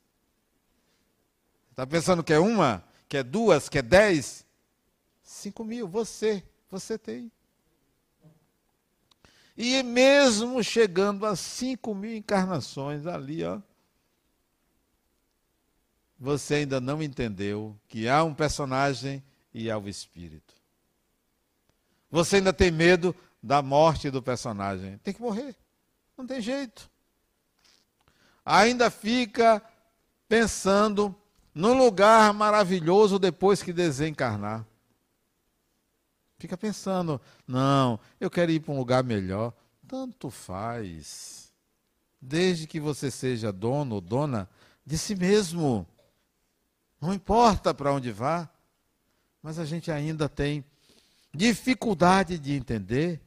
[1.70, 4.46] Está pensando que é uma, que é duas, que é dez?
[5.22, 7.30] Cinco mil, você, você tem.
[9.56, 13.58] E mesmo chegando a cinco mil encarnações ali, ó,
[16.18, 20.54] você ainda não entendeu que há um personagem e ao espírito.
[22.10, 24.98] Você ainda tem medo da morte do personagem.
[24.98, 25.54] Tem que morrer.
[26.16, 26.90] Não tem jeito.
[28.44, 29.62] Ainda fica
[30.28, 31.14] pensando
[31.54, 34.64] num lugar maravilhoso depois que desencarnar.
[36.38, 39.54] Fica pensando, não, eu quero ir para um lugar melhor.
[39.88, 41.52] Tanto faz.
[42.20, 44.48] Desde que você seja dono ou dona
[44.84, 45.86] de si mesmo.
[47.00, 48.48] Não importa para onde vá.
[49.42, 50.64] Mas a gente ainda tem
[51.32, 53.20] dificuldade de entender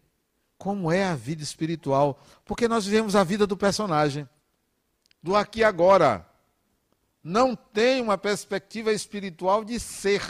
[0.58, 2.22] como é a vida espiritual.
[2.46, 4.28] Porque nós vivemos a vida do personagem,
[5.24, 6.28] do aqui e agora.
[7.24, 10.22] Não tem uma perspectiva espiritual de ser.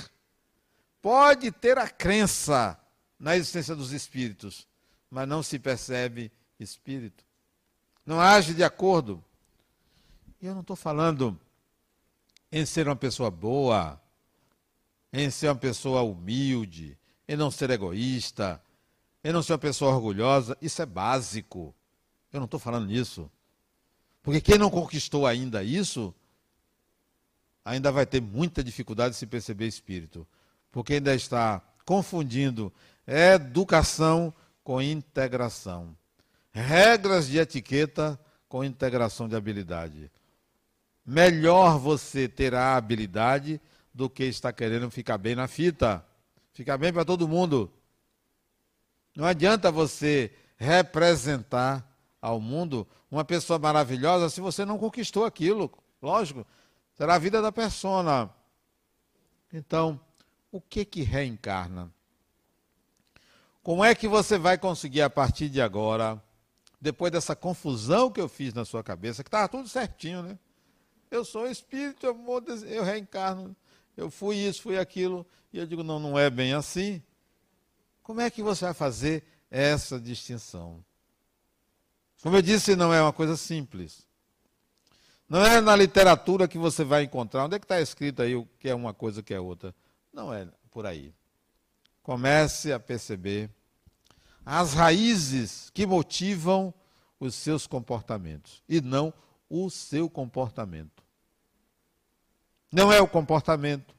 [1.02, 2.78] Pode ter a crença
[3.18, 4.68] na existência dos espíritos,
[5.10, 7.24] mas não se percebe espírito.
[8.06, 9.24] Não age de acordo.
[10.42, 11.40] E eu não estou falando
[12.52, 14.02] em ser uma pessoa boa,
[15.12, 18.62] em ser uma pessoa humilde, em não ser egoísta,
[19.24, 20.58] em não ser uma pessoa orgulhosa.
[20.62, 21.74] Isso é básico.
[22.32, 23.30] Eu não estou falando nisso.
[24.22, 26.14] Porque quem não conquistou ainda isso,
[27.64, 30.28] ainda vai ter muita dificuldade de se perceber espírito.
[30.72, 32.72] Porque ainda está confundindo
[33.08, 35.96] educação com integração.
[36.52, 40.12] Regras de etiqueta com integração de habilidade.
[41.06, 43.60] Melhor você ter a habilidade
[43.94, 46.06] do que estar querendo ficar bem na fita.
[46.54, 47.72] Ficar bem para todo mundo.
[49.16, 51.86] Não adianta você representar
[52.22, 55.72] ao mundo uma pessoa maravilhosa se você não conquistou aquilo.
[56.02, 56.46] Lógico,
[56.94, 58.30] será a vida da persona.
[59.52, 60.00] Então,
[60.52, 61.92] o que que reencarna?
[63.62, 66.22] Como é que você vai conseguir a partir de agora,
[66.80, 70.40] depois dessa confusão que eu fiz na sua cabeça, que estava tudo certinho, né?
[71.12, 73.56] Eu sou espírito, eu, vou, eu reencarno,
[73.98, 77.02] eu fui isso, fui aquilo, e eu digo, não, não é bem assim.
[78.04, 80.84] Como é que você vai fazer essa distinção?
[82.22, 84.08] Como eu disse, não é uma coisa simples.
[85.28, 87.46] Não é na literatura que você vai encontrar.
[87.46, 89.76] Onde é que está escrito aí o que é uma coisa que é outra?
[90.12, 91.14] Não é por aí.
[92.02, 93.50] Comece a perceber
[94.46, 96.74] as raízes que motivam
[97.20, 99.14] os seus comportamentos e não
[99.50, 101.04] o seu comportamento.
[102.72, 103.96] Não é o comportamento,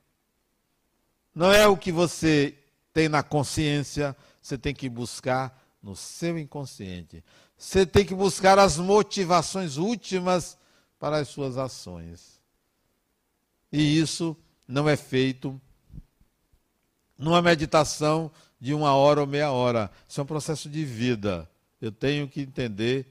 [1.35, 2.57] não é o que você
[2.93, 7.25] tem na consciência, você tem que buscar no seu inconsciente.
[7.57, 10.57] Você tem que buscar as motivações últimas
[10.99, 12.41] para as suas ações.
[13.73, 15.61] E isso não é feito
[17.21, 19.91] numa meditação de uma hora ou meia hora.
[20.09, 21.49] Isso é um processo de vida.
[21.81, 23.07] Eu tenho que entender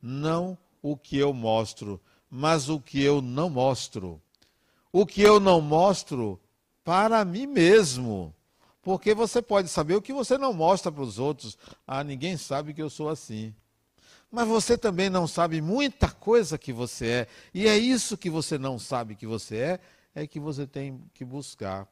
[0.00, 4.20] não o que eu mostro, mas o que eu não mostro.
[4.92, 6.40] O que eu não mostro
[6.84, 8.34] para mim mesmo.
[8.82, 11.58] Porque você pode saber o que você não mostra para os outros.
[11.86, 13.54] Ah, ninguém sabe que eu sou assim.
[14.30, 17.28] Mas você também não sabe muita coisa que você é.
[17.52, 19.80] E é isso que você não sabe que você é,
[20.14, 21.88] é que você tem que buscar.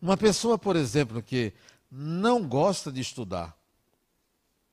[0.00, 1.52] Uma pessoa, por exemplo, que
[1.90, 3.56] não gosta de estudar,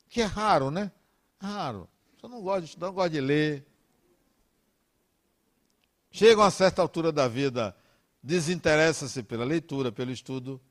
[0.07, 0.91] que é raro, né?
[1.39, 1.89] Raro.
[2.19, 3.65] Só não gosta de estudar, não gosta de ler.
[6.11, 7.75] Chega a uma certa altura da vida,
[8.23, 10.61] desinteressa-se pela leitura, pelo estudo.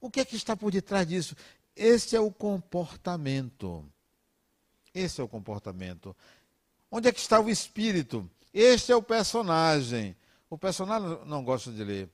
[0.00, 1.36] O que é que está por detrás disso?
[1.76, 3.84] Esse é o comportamento.
[4.92, 6.16] Esse é o comportamento.
[6.90, 8.28] Onde é que está o espírito?
[8.52, 10.16] Este é o personagem.
[10.48, 12.10] O personagem não gosta de ler.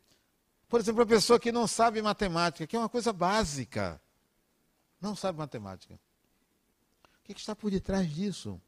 [0.68, 4.00] Por exemplo, a pessoa que não sabe matemática, que é uma coisa básica,
[5.00, 5.98] não sabe matemática.
[7.20, 8.61] O que está por detrás disso?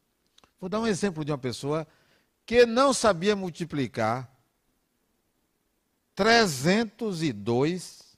[0.61, 1.87] Vou dar um exemplo de uma pessoa
[2.45, 4.31] que não sabia multiplicar
[6.15, 8.17] 302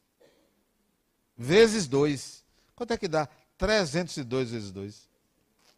[1.37, 2.45] vezes 2.
[2.75, 3.29] Quanto é que dá?
[3.59, 5.09] 302 vezes 2.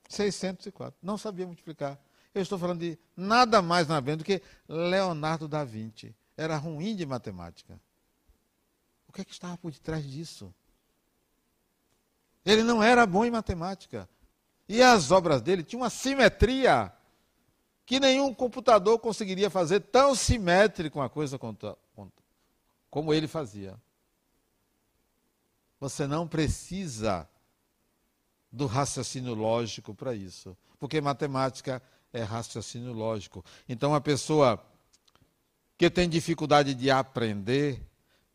[0.09, 0.99] 604.
[1.03, 1.99] Não sabia multiplicar.
[2.35, 6.15] Eu estou falando de nada mais nada menos do que Leonardo da Vinci.
[6.37, 7.81] Era ruim de matemática.
[9.13, 10.55] O que, é que estava por detrás disso?
[12.47, 14.09] Ele não era bom em matemática.
[14.67, 16.91] E as obras dele tinham uma simetria
[17.85, 21.39] que nenhum computador conseguiria fazer tão simétrico uma coisa
[22.89, 23.79] como ele fazia.
[25.79, 27.29] Você não precisa
[28.51, 31.83] do raciocínio lógico para isso, porque matemática
[32.15, 33.45] é raciocínio lógico.
[33.69, 34.59] Então, a pessoa
[35.77, 37.92] que tem dificuldade de aprender,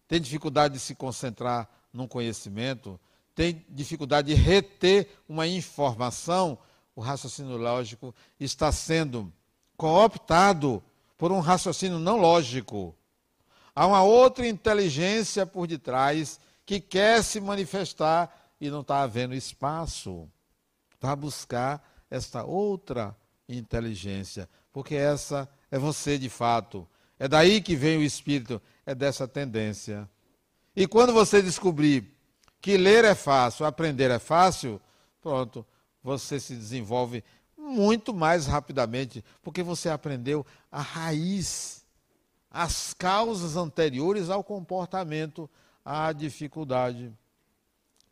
[0.08, 3.00] tem dificuldade de se concentrar num conhecimento,
[3.36, 6.58] tem dificuldade de reter uma informação,
[6.96, 9.32] o raciocínio lógico está sendo
[9.76, 10.84] cooptado
[11.18, 12.96] por um raciocínio não lógico.
[13.76, 20.28] Há uma outra inteligência por detrás que quer se manifestar e não está havendo espaço
[21.00, 23.16] para buscar esta outra
[23.48, 26.88] inteligência, porque essa é você de fato,
[27.20, 30.10] É daí que vem o espírito, é dessa tendência.
[30.76, 32.14] E quando você descobrir
[32.62, 34.80] que ler é fácil, aprender é fácil,
[35.22, 35.66] pronto,
[36.04, 37.24] você se desenvolve
[37.58, 41.84] muito mais rapidamente, porque você aprendeu a raiz,
[42.50, 45.50] as causas anteriores ao comportamento,
[45.84, 47.12] à dificuldade.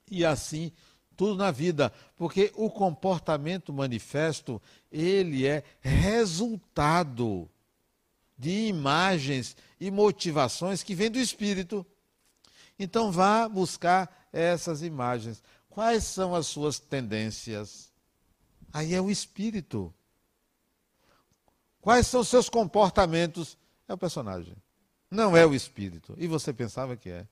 [0.10, 0.72] E assim
[1.16, 7.50] tudo na vida, porque o comportamento manifesto, ele é resultado
[8.38, 11.86] de imagens e motivações que vêm do espírito.
[12.78, 15.42] Então vá buscar essas imagens.
[15.70, 17.92] Quais são as suas tendências?
[18.74, 19.94] Aí é o espírito.
[21.82, 23.58] Quais são os seus comportamentos?
[23.88, 24.56] É o personagem.
[25.10, 26.16] Não é o espírito.
[26.18, 27.28] E você pensava que é.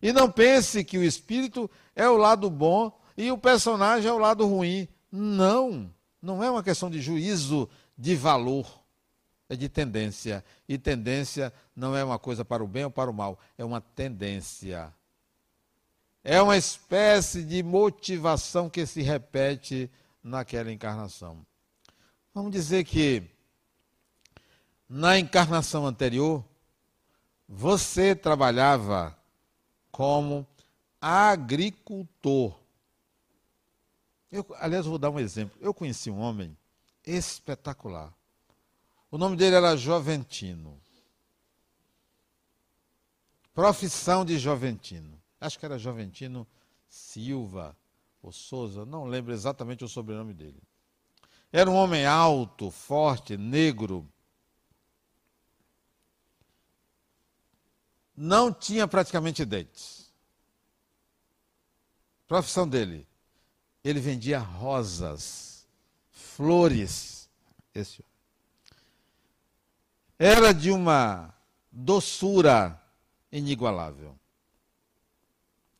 [0.00, 4.18] E não pense que o espírito é o lado bom e o personagem é o
[4.18, 4.88] lado ruim.
[5.10, 5.92] Não.
[6.20, 8.66] Não é uma questão de juízo de valor.
[9.48, 10.44] É de tendência.
[10.68, 13.38] E tendência não é uma coisa para o bem ou para o mal.
[13.56, 14.92] É uma tendência.
[16.22, 19.90] É uma espécie de motivação que se repete
[20.22, 21.46] naquela encarnação.
[22.34, 23.22] Vamos dizer que
[24.88, 26.42] na encarnação anterior,
[27.46, 29.16] você trabalhava
[29.90, 30.46] como
[31.00, 32.58] agricultor.
[34.32, 35.58] Eu, aliás, vou dar um exemplo.
[35.60, 36.56] Eu conheci um homem
[37.06, 38.12] espetacular.
[39.10, 40.78] O nome dele era Joventino.
[43.54, 45.20] Profissão de Joventino.
[45.40, 46.46] Acho que era Joventino
[46.88, 47.76] Silva
[48.22, 50.60] ou Souza, não lembro exatamente o sobrenome dele.
[51.52, 54.06] Era um homem alto, forte, negro.
[58.14, 60.12] Não tinha praticamente dentes.
[62.26, 63.06] Profissão dele.
[63.82, 65.66] Ele vendia rosas,
[66.10, 67.30] flores.
[67.74, 68.04] Esse
[70.18, 71.32] era de uma
[71.70, 72.80] doçura
[73.30, 74.18] inigualável.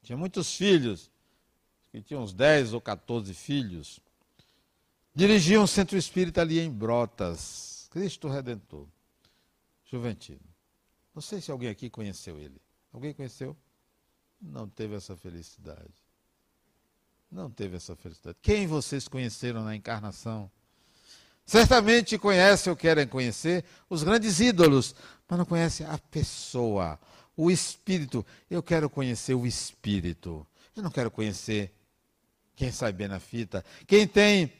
[0.03, 1.11] Tinha muitos filhos
[1.91, 3.99] que tinha uns 10 ou 14 filhos,
[5.15, 8.87] dirigia um centro espírita ali em Brotas, Cristo Redentor,
[9.85, 10.41] Juventino.
[11.15, 12.61] Não sei se alguém aqui conheceu ele.
[12.93, 13.57] Alguém conheceu?
[14.41, 16.07] Não teve essa felicidade.
[17.31, 18.39] Não teve essa felicidade.
[18.41, 20.51] Quem vocês conheceram na encarnação?
[21.49, 24.95] Certamente conhecem ou querem conhecer os grandes ídolos,
[25.27, 27.01] mas não conhecem a pessoa,
[27.35, 28.25] o espírito.
[28.51, 30.47] Eu quero conhecer o espírito.
[30.77, 31.75] Eu não quero conhecer
[32.55, 34.53] quem sai bem na fita, quem tem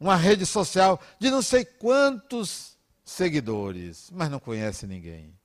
[0.00, 5.38] uma rede social de não sei quantos seguidores, mas não conhece ninguém.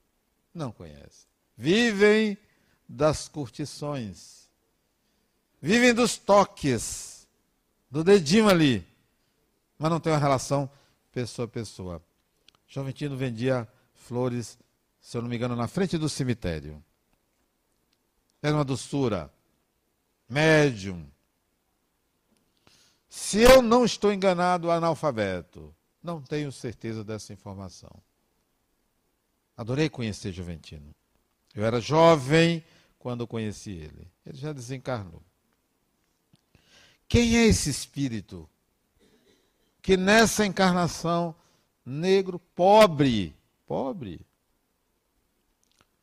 [0.54, 1.28] Não conhece.
[1.58, 2.38] Vivem
[2.88, 4.48] das curtições.
[5.62, 7.28] Vivem dos toques,
[7.92, 8.93] do dedinho ali,
[9.84, 10.72] mas não tem uma relação
[11.12, 12.02] pessoa a pessoa.
[12.66, 14.58] Joventino vendia flores,
[15.02, 16.82] se eu não me engano, na frente do cemitério.
[18.42, 19.30] Era uma doçura.
[20.30, 21.06] Médium.
[23.10, 27.92] Se eu não estou enganado, analfabeto, não tenho certeza dessa informação.
[29.58, 30.96] Adorei conhecer Juventino.
[31.54, 32.64] Eu era jovem
[32.98, 34.10] quando conheci ele.
[34.26, 35.22] Ele já desencarnou.
[37.06, 38.50] Quem é esse espírito
[39.84, 41.36] que nessa encarnação
[41.86, 43.36] negro, pobre,
[43.68, 44.20] pobre,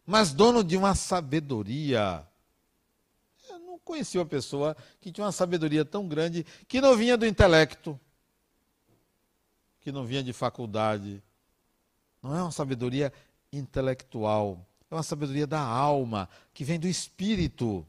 [0.07, 2.25] mas dono de uma sabedoria
[3.91, 7.99] conheci uma pessoa que tinha uma sabedoria tão grande que não vinha do intelecto,
[9.81, 11.21] que não vinha de faculdade.
[12.23, 13.13] Não é uma sabedoria
[13.53, 17.85] intelectual, é uma sabedoria da alma, que vem do espírito.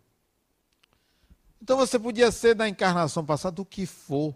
[1.61, 4.33] Então você podia ser na encarnação passada o que for.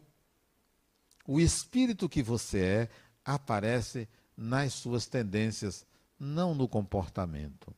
[1.28, 2.90] O espírito que você é
[3.24, 4.08] aparece
[4.38, 5.86] nas suas tendências,
[6.20, 7.74] não no comportamento.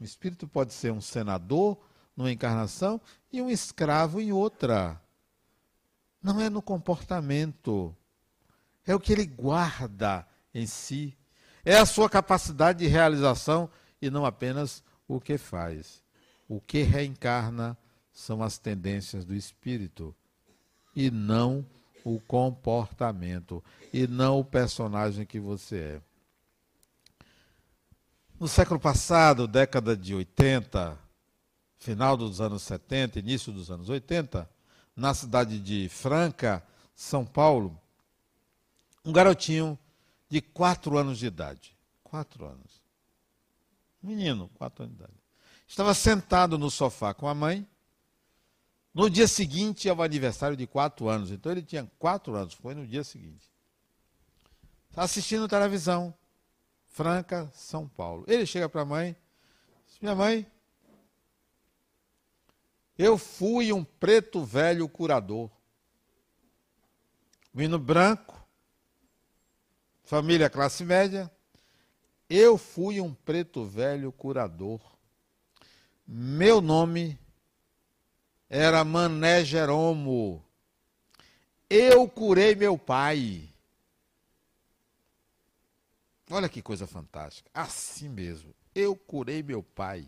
[0.00, 1.78] O espírito pode ser um senador
[2.16, 3.00] numa encarnação
[3.32, 5.00] e um escravo em outra.
[6.22, 7.94] Não é no comportamento,
[8.86, 11.16] é o que ele guarda em si,
[11.64, 16.02] é a sua capacidade de realização e não apenas o que faz.
[16.48, 17.76] O que reencarna
[18.12, 20.14] são as tendências do espírito
[20.94, 21.66] e não
[22.06, 26.02] o comportamento e não o personagem que você é.
[28.38, 30.96] No século passado, década de 80,
[31.80, 34.48] final dos anos 70, início dos anos 80,
[34.94, 37.76] na cidade de Franca, São Paulo,
[39.04, 39.76] um garotinho
[40.28, 41.76] de quatro anos de idade.
[42.04, 42.80] Quatro anos.
[44.00, 45.18] Menino, quatro anos de idade.
[45.66, 47.66] Estava sentado no sofá com a mãe.
[48.96, 51.30] No dia seguinte ao aniversário de quatro anos.
[51.30, 53.46] Então ele tinha quatro anos, foi no dia seguinte.
[54.88, 56.14] Está assistindo televisão,
[56.86, 58.24] Franca, São Paulo.
[58.26, 59.14] Ele chega para a mãe,
[59.86, 60.50] diz, minha mãe,
[62.96, 65.50] eu fui um preto velho curador.
[67.52, 68.48] Menino branco,
[70.04, 71.30] família classe média,
[72.30, 74.80] eu fui um preto velho curador.
[76.06, 77.18] Meu nome
[78.48, 80.44] era Mané Jeromo.
[81.68, 83.48] Eu curei meu pai.
[86.30, 87.50] Olha que coisa fantástica.
[87.52, 88.54] Assim mesmo.
[88.74, 90.06] Eu curei meu pai.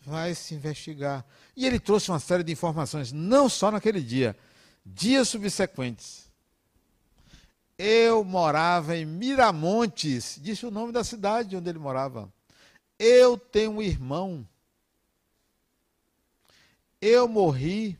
[0.00, 1.26] Vai se investigar.
[1.56, 4.36] E ele trouxe uma série de informações, não só naquele dia,
[4.84, 6.30] dias subsequentes.
[7.78, 12.32] Eu morava em Miramontes, disse o nome da cidade onde ele morava.
[12.98, 14.46] Eu tenho um irmão.
[17.00, 17.98] Eu morri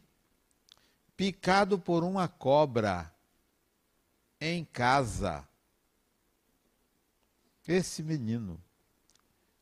[1.16, 3.12] picado por uma cobra
[4.40, 5.46] em casa.
[7.66, 8.60] Esse menino.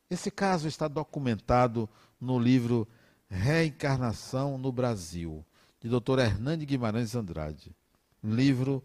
[0.09, 2.87] Esse caso está documentado no livro
[3.27, 5.43] Reencarnação no Brasil,
[5.79, 6.19] de Dr.
[6.19, 7.75] Hernande Guimarães Andrade.
[8.23, 8.83] Livro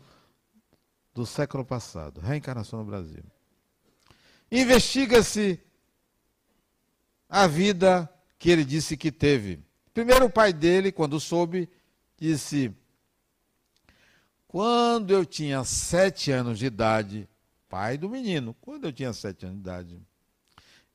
[1.14, 3.22] do século passado, Reencarnação no Brasil.
[4.51, 5.61] Investiga-se
[7.28, 9.62] a vida que ele disse que teve.
[9.93, 11.68] Primeiro, o pai dele, quando soube,
[12.16, 12.72] disse:
[14.47, 17.28] Quando eu tinha sete anos de idade,
[17.68, 20.03] pai do menino, quando eu tinha sete anos de idade,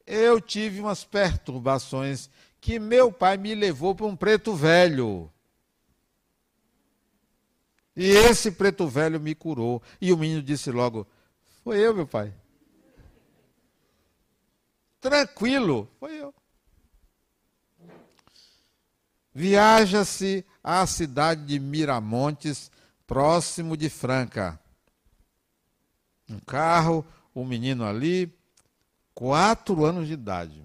[0.05, 2.29] eu tive umas perturbações
[2.61, 5.31] que meu pai me levou para um preto velho.
[7.95, 9.81] E esse preto velho me curou.
[10.01, 11.07] E o menino disse logo:
[11.63, 12.33] Foi eu, meu pai.
[14.99, 16.33] Tranquilo, foi eu.
[19.37, 22.71] Viaja-se à cidade de Miramontes,
[23.05, 24.57] próximo de Franca.
[26.29, 27.05] Um carro,
[27.35, 28.33] um menino ali,
[29.13, 30.63] quatro anos de idade.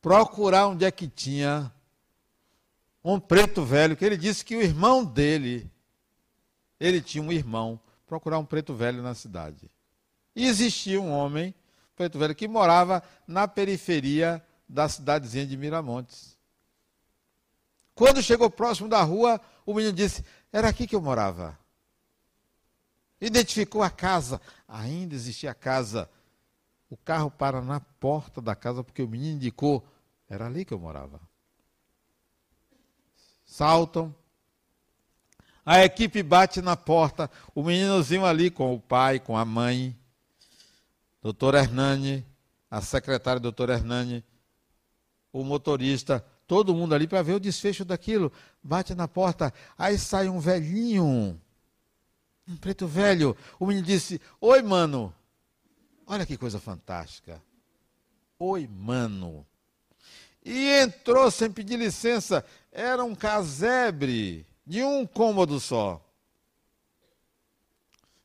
[0.00, 1.70] Procurar onde é que tinha
[3.04, 5.70] um preto velho, que ele disse que o irmão dele,
[6.80, 9.70] ele tinha um irmão, procurar um preto velho na cidade.
[10.34, 11.54] E existia um homem,
[11.94, 16.37] preto velho, que morava na periferia da cidadezinha de Miramontes.
[17.98, 21.58] Quando chegou próximo da rua, o menino disse: Era aqui que eu morava.
[23.20, 24.40] Identificou a casa.
[24.66, 26.08] Ainda existia a casa.
[26.88, 29.84] O carro para na porta da casa porque o menino indicou:
[30.30, 31.20] Era ali que eu morava
[33.48, 34.14] saltam.
[35.64, 39.98] A equipe bate na porta, o meninozinho ali com o pai, com a mãe,
[41.20, 42.24] doutor Hernani,
[42.70, 44.24] a secretária doutor Hernani,
[45.30, 48.32] o motorista, todo mundo ali para ver o desfecho daquilo.
[48.60, 51.40] Bate na porta, aí sai um velhinho,
[52.48, 53.36] um preto velho.
[53.60, 55.14] O menino disse: Oi, mano.
[56.06, 57.40] Olha que coisa fantástica.
[58.38, 59.46] Oi, mano.
[60.42, 66.02] E entrou sem pedir licença era um casebre de um cômodo só.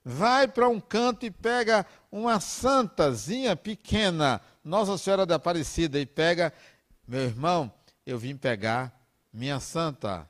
[0.05, 6.53] Vai para um canto e pega uma santazinha pequena, Nossa Senhora da Aparecida, e pega,
[7.07, 7.71] meu irmão,
[8.05, 8.93] eu vim pegar
[9.31, 10.29] minha santa.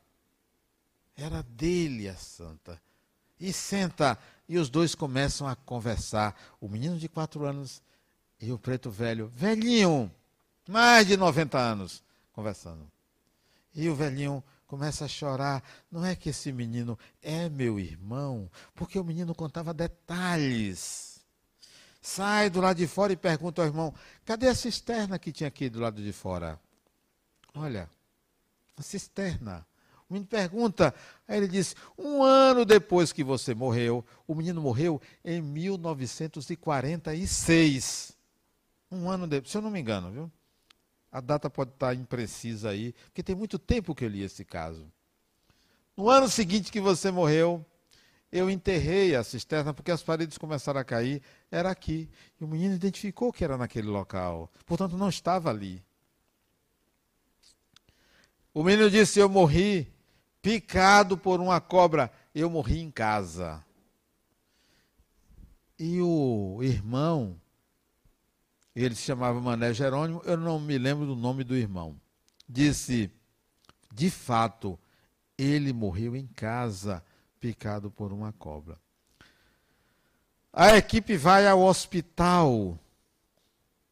[1.16, 2.82] Era dele a santa.
[3.40, 4.18] E senta,
[4.48, 6.36] e os dois começam a conversar.
[6.60, 7.82] O menino de quatro anos
[8.40, 10.12] e o preto velho, velhinho,
[10.68, 12.90] mais de 90 anos, conversando.
[13.76, 15.64] E o velhinho começa a chorar.
[15.92, 21.22] Não é que esse menino é meu irmão, porque o menino contava detalhes.
[22.02, 23.94] Sai do lado de fora e pergunta ao irmão:
[24.26, 26.60] cadê a cisterna que tinha aqui do lado de fora?
[27.54, 27.90] Olha,
[28.78, 29.66] a cisterna.
[30.10, 30.94] O menino pergunta,
[31.28, 38.12] aí ele diz: um ano depois que você morreu, o menino morreu em 1946.
[38.92, 40.30] Um ano depois, se eu não me engano, viu?
[41.12, 44.92] A data pode estar imprecisa aí, porque tem muito tempo que eu li esse caso.
[45.96, 47.64] No ano seguinte que você morreu,
[48.32, 51.22] eu enterrei a cisterna porque as paredes começaram a cair.
[51.52, 52.10] Era aqui.
[52.42, 54.52] E o menino identificou que era naquele local.
[54.66, 55.84] Portanto, não estava ali.
[58.54, 59.92] O menino disse: Eu morri
[60.42, 62.12] picado por uma cobra.
[62.34, 63.64] Eu morri em casa.
[65.78, 67.40] E o irmão
[68.76, 71.96] ele se chamava Mané Jerônimo, eu não me lembro do nome do irmão.
[72.50, 73.12] Disse:
[73.94, 74.80] de fato,
[75.38, 77.04] ele morreu em casa,
[77.40, 78.78] picado por uma cobra.
[80.52, 82.78] A equipe vai ao hospital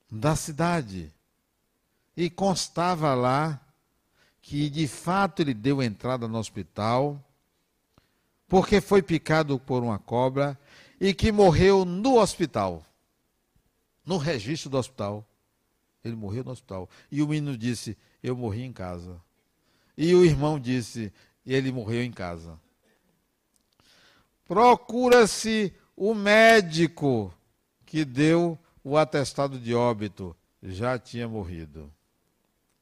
[0.10, 1.14] da cidade
[2.18, 3.60] e constava lá
[4.42, 7.24] que de fato ele deu entrada no hospital
[8.48, 10.60] porque foi picado por uma cobra
[11.00, 12.84] e que morreu no hospital,
[14.06, 15.26] no registro do hospital.
[16.04, 16.90] Ele morreu no hospital.
[17.10, 19.22] E o menino disse: Eu morri em casa.
[19.96, 21.14] E o irmão disse:
[21.46, 22.60] Ele morreu em casa.
[24.46, 27.34] Procura-se o médico
[27.86, 30.36] que deu o atestado de óbito.
[30.62, 31.90] Já tinha morrido.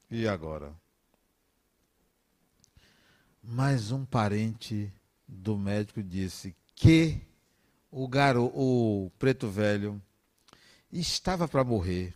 [0.09, 0.73] E agora?
[3.51, 4.93] Mas um parente
[5.27, 7.19] do médico disse que
[7.89, 9.99] o garoto, o preto velho,
[10.91, 12.13] estava para morrer.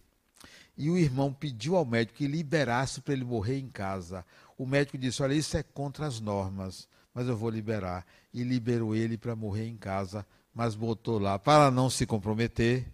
[0.78, 4.24] E o irmão pediu ao médico que liberasse para ele morrer em casa.
[4.56, 8.06] O médico disse: Olha, isso é contra as normas, mas eu vou liberar.
[8.32, 10.24] E liberou ele para morrer em casa,
[10.54, 12.86] mas botou lá, para não se comprometer,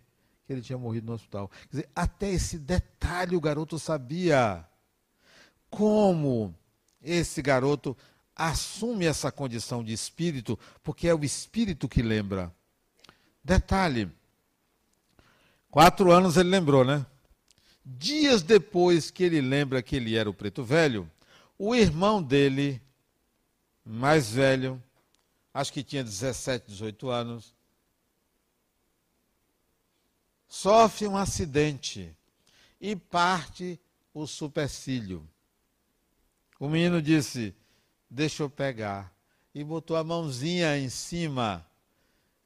[0.47, 1.51] que ele tinha morrido no hospital.
[1.63, 4.65] Quer dizer, até esse detalhe o garoto sabia.
[5.69, 6.55] Como
[7.01, 7.97] esse garoto
[8.39, 12.55] assume essa condição de espírito, porque é o espírito que lembra.
[13.43, 14.09] Detalhe:
[15.69, 17.05] quatro anos ele lembrou, né?
[17.83, 21.09] Dias depois que ele lembra que ele era o preto velho,
[21.57, 22.81] o irmão dele,
[23.83, 24.81] mais velho,
[25.53, 27.53] acho que tinha 17, 18 anos,
[30.47, 32.15] sofre um acidente
[32.79, 33.77] e parte
[34.13, 35.27] o supercílio.
[36.57, 37.53] O menino disse:
[38.09, 39.13] Deixa eu pegar.
[39.53, 41.65] E botou a mãozinha em cima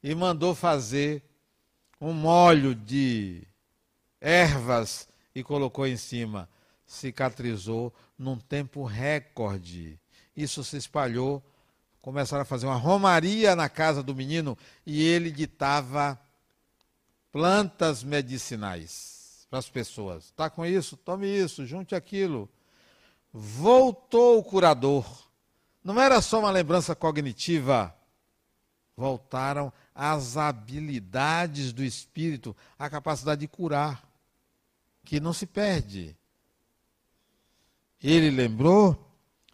[0.01, 1.23] e mandou fazer
[1.99, 3.47] um molho de
[4.19, 6.49] ervas e colocou em cima.
[6.85, 9.99] Cicatrizou num tempo recorde.
[10.35, 11.41] Isso se espalhou.
[12.01, 16.19] Começaram a fazer uma romaria na casa do menino e ele ditava
[17.31, 20.25] plantas medicinais para as pessoas.
[20.25, 20.97] Está com isso?
[20.97, 22.49] Tome isso, junte aquilo.
[23.31, 25.05] Voltou o curador.
[25.83, 27.95] Não era só uma lembrança cognitiva.
[28.95, 34.07] Voltaram as habilidades do espírito, a capacidade de curar
[35.03, 36.15] que não se perde.
[38.01, 39.11] Ele lembrou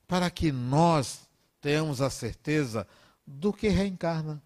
[0.08, 1.28] para que nós
[1.62, 2.88] tenhamos a certeza
[3.26, 4.42] do que reencarna,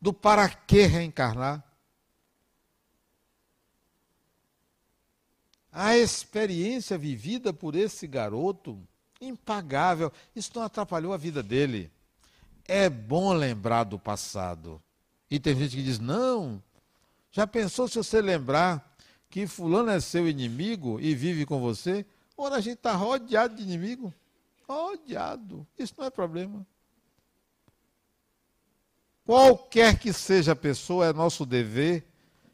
[0.00, 1.64] do para que reencarnar.
[5.70, 8.80] A experiência vivida por esse garoto,
[9.26, 11.90] impagável, isso não atrapalhou a vida dele.
[12.64, 14.82] É bom lembrar do passado.
[15.30, 16.62] E tem gente que diz: não,
[17.30, 18.96] já pensou se você lembrar
[19.30, 22.04] que fulano é seu inimigo e vive com você,
[22.36, 24.12] ora a gente está rodeado de inimigo.
[24.68, 25.66] Rodeado.
[25.78, 26.66] Isso não é problema.
[29.24, 32.04] Qualquer que seja a pessoa, é nosso dever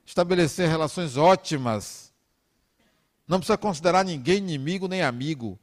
[0.06, 2.12] estabelecer relações ótimas.
[3.26, 5.58] Não precisa considerar ninguém inimigo nem amigo.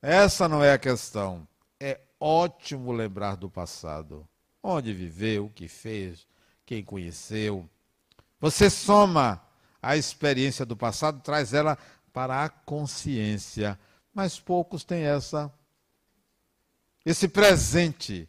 [0.00, 1.46] Essa não é a questão.
[1.80, 4.26] É ótimo lembrar do passado.
[4.62, 6.26] Onde viveu, o que fez,
[6.64, 7.68] quem conheceu
[8.40, 9.42] você soma
[9.80, 11.78] a experiência do passado, traz ela
[12.12, 13.78] para a consciência.
[14.12, 15.52] Mas poucos têm essa
[17.04, 18.28] esse presente.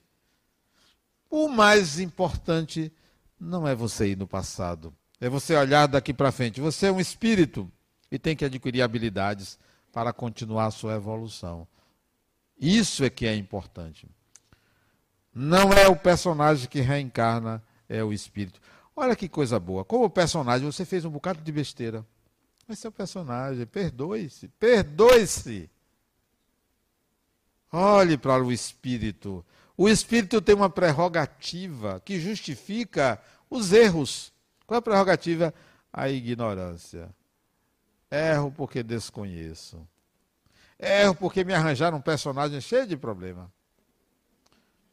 [1.30, 2.91] O mais importante
[3.39, 6.61] não é você ir no passado, é você olhar daqui para frente.
[6.61, 7.70] Você é um espírito
[8.11, 9.59] e tem que adquirir habilidades
[9.98, 11.68] para continuar a sua evolução.
[12.56, 14.08] Isso é que é importante.
[15.34, 18.62] Não é o personagem que reencarna, é o espírito.
[18.95, 19.84] Olha que coisa boa.
[19.84, 22.06] Como personagem, você fez um bocado de besteira.
[22.68, 25.68] Mas seu personagem, perdoe-se, perdoe-se.
[27.72, 29.43] Olhe para o espírito.
[29.76, 33.20] O espírito tem uma prerrogativa que justifica
[33.50, 34.32] os erros.
[34.68, 35.52] Qual é a prerrogativa?
[35.91, 37.10] A ignorância.
[38.10, 39.88] Erro porque desconheço.
[40.80, 43.51] Erro porque me arranjaram um personagem cheio de problema.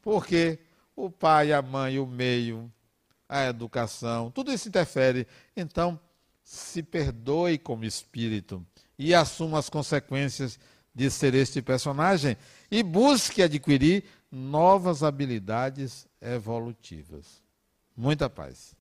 [0.03, 0.59] Porque
[0.97, 2.71] o pai, a mãe, o meio,
[3.29, 5.27] a educação, tudo isso interfere.
[5.57, 5.99] Então,
[6.43, 8.65] se perdoe como espírito
[8.99, 10.59] e assuma as consequências
[10.95, 12.37] de ser este personagem
[12.71, 17.43] e busque adquirir novas habilidades evolutivas.
[17.97, 18.77] Muita paz.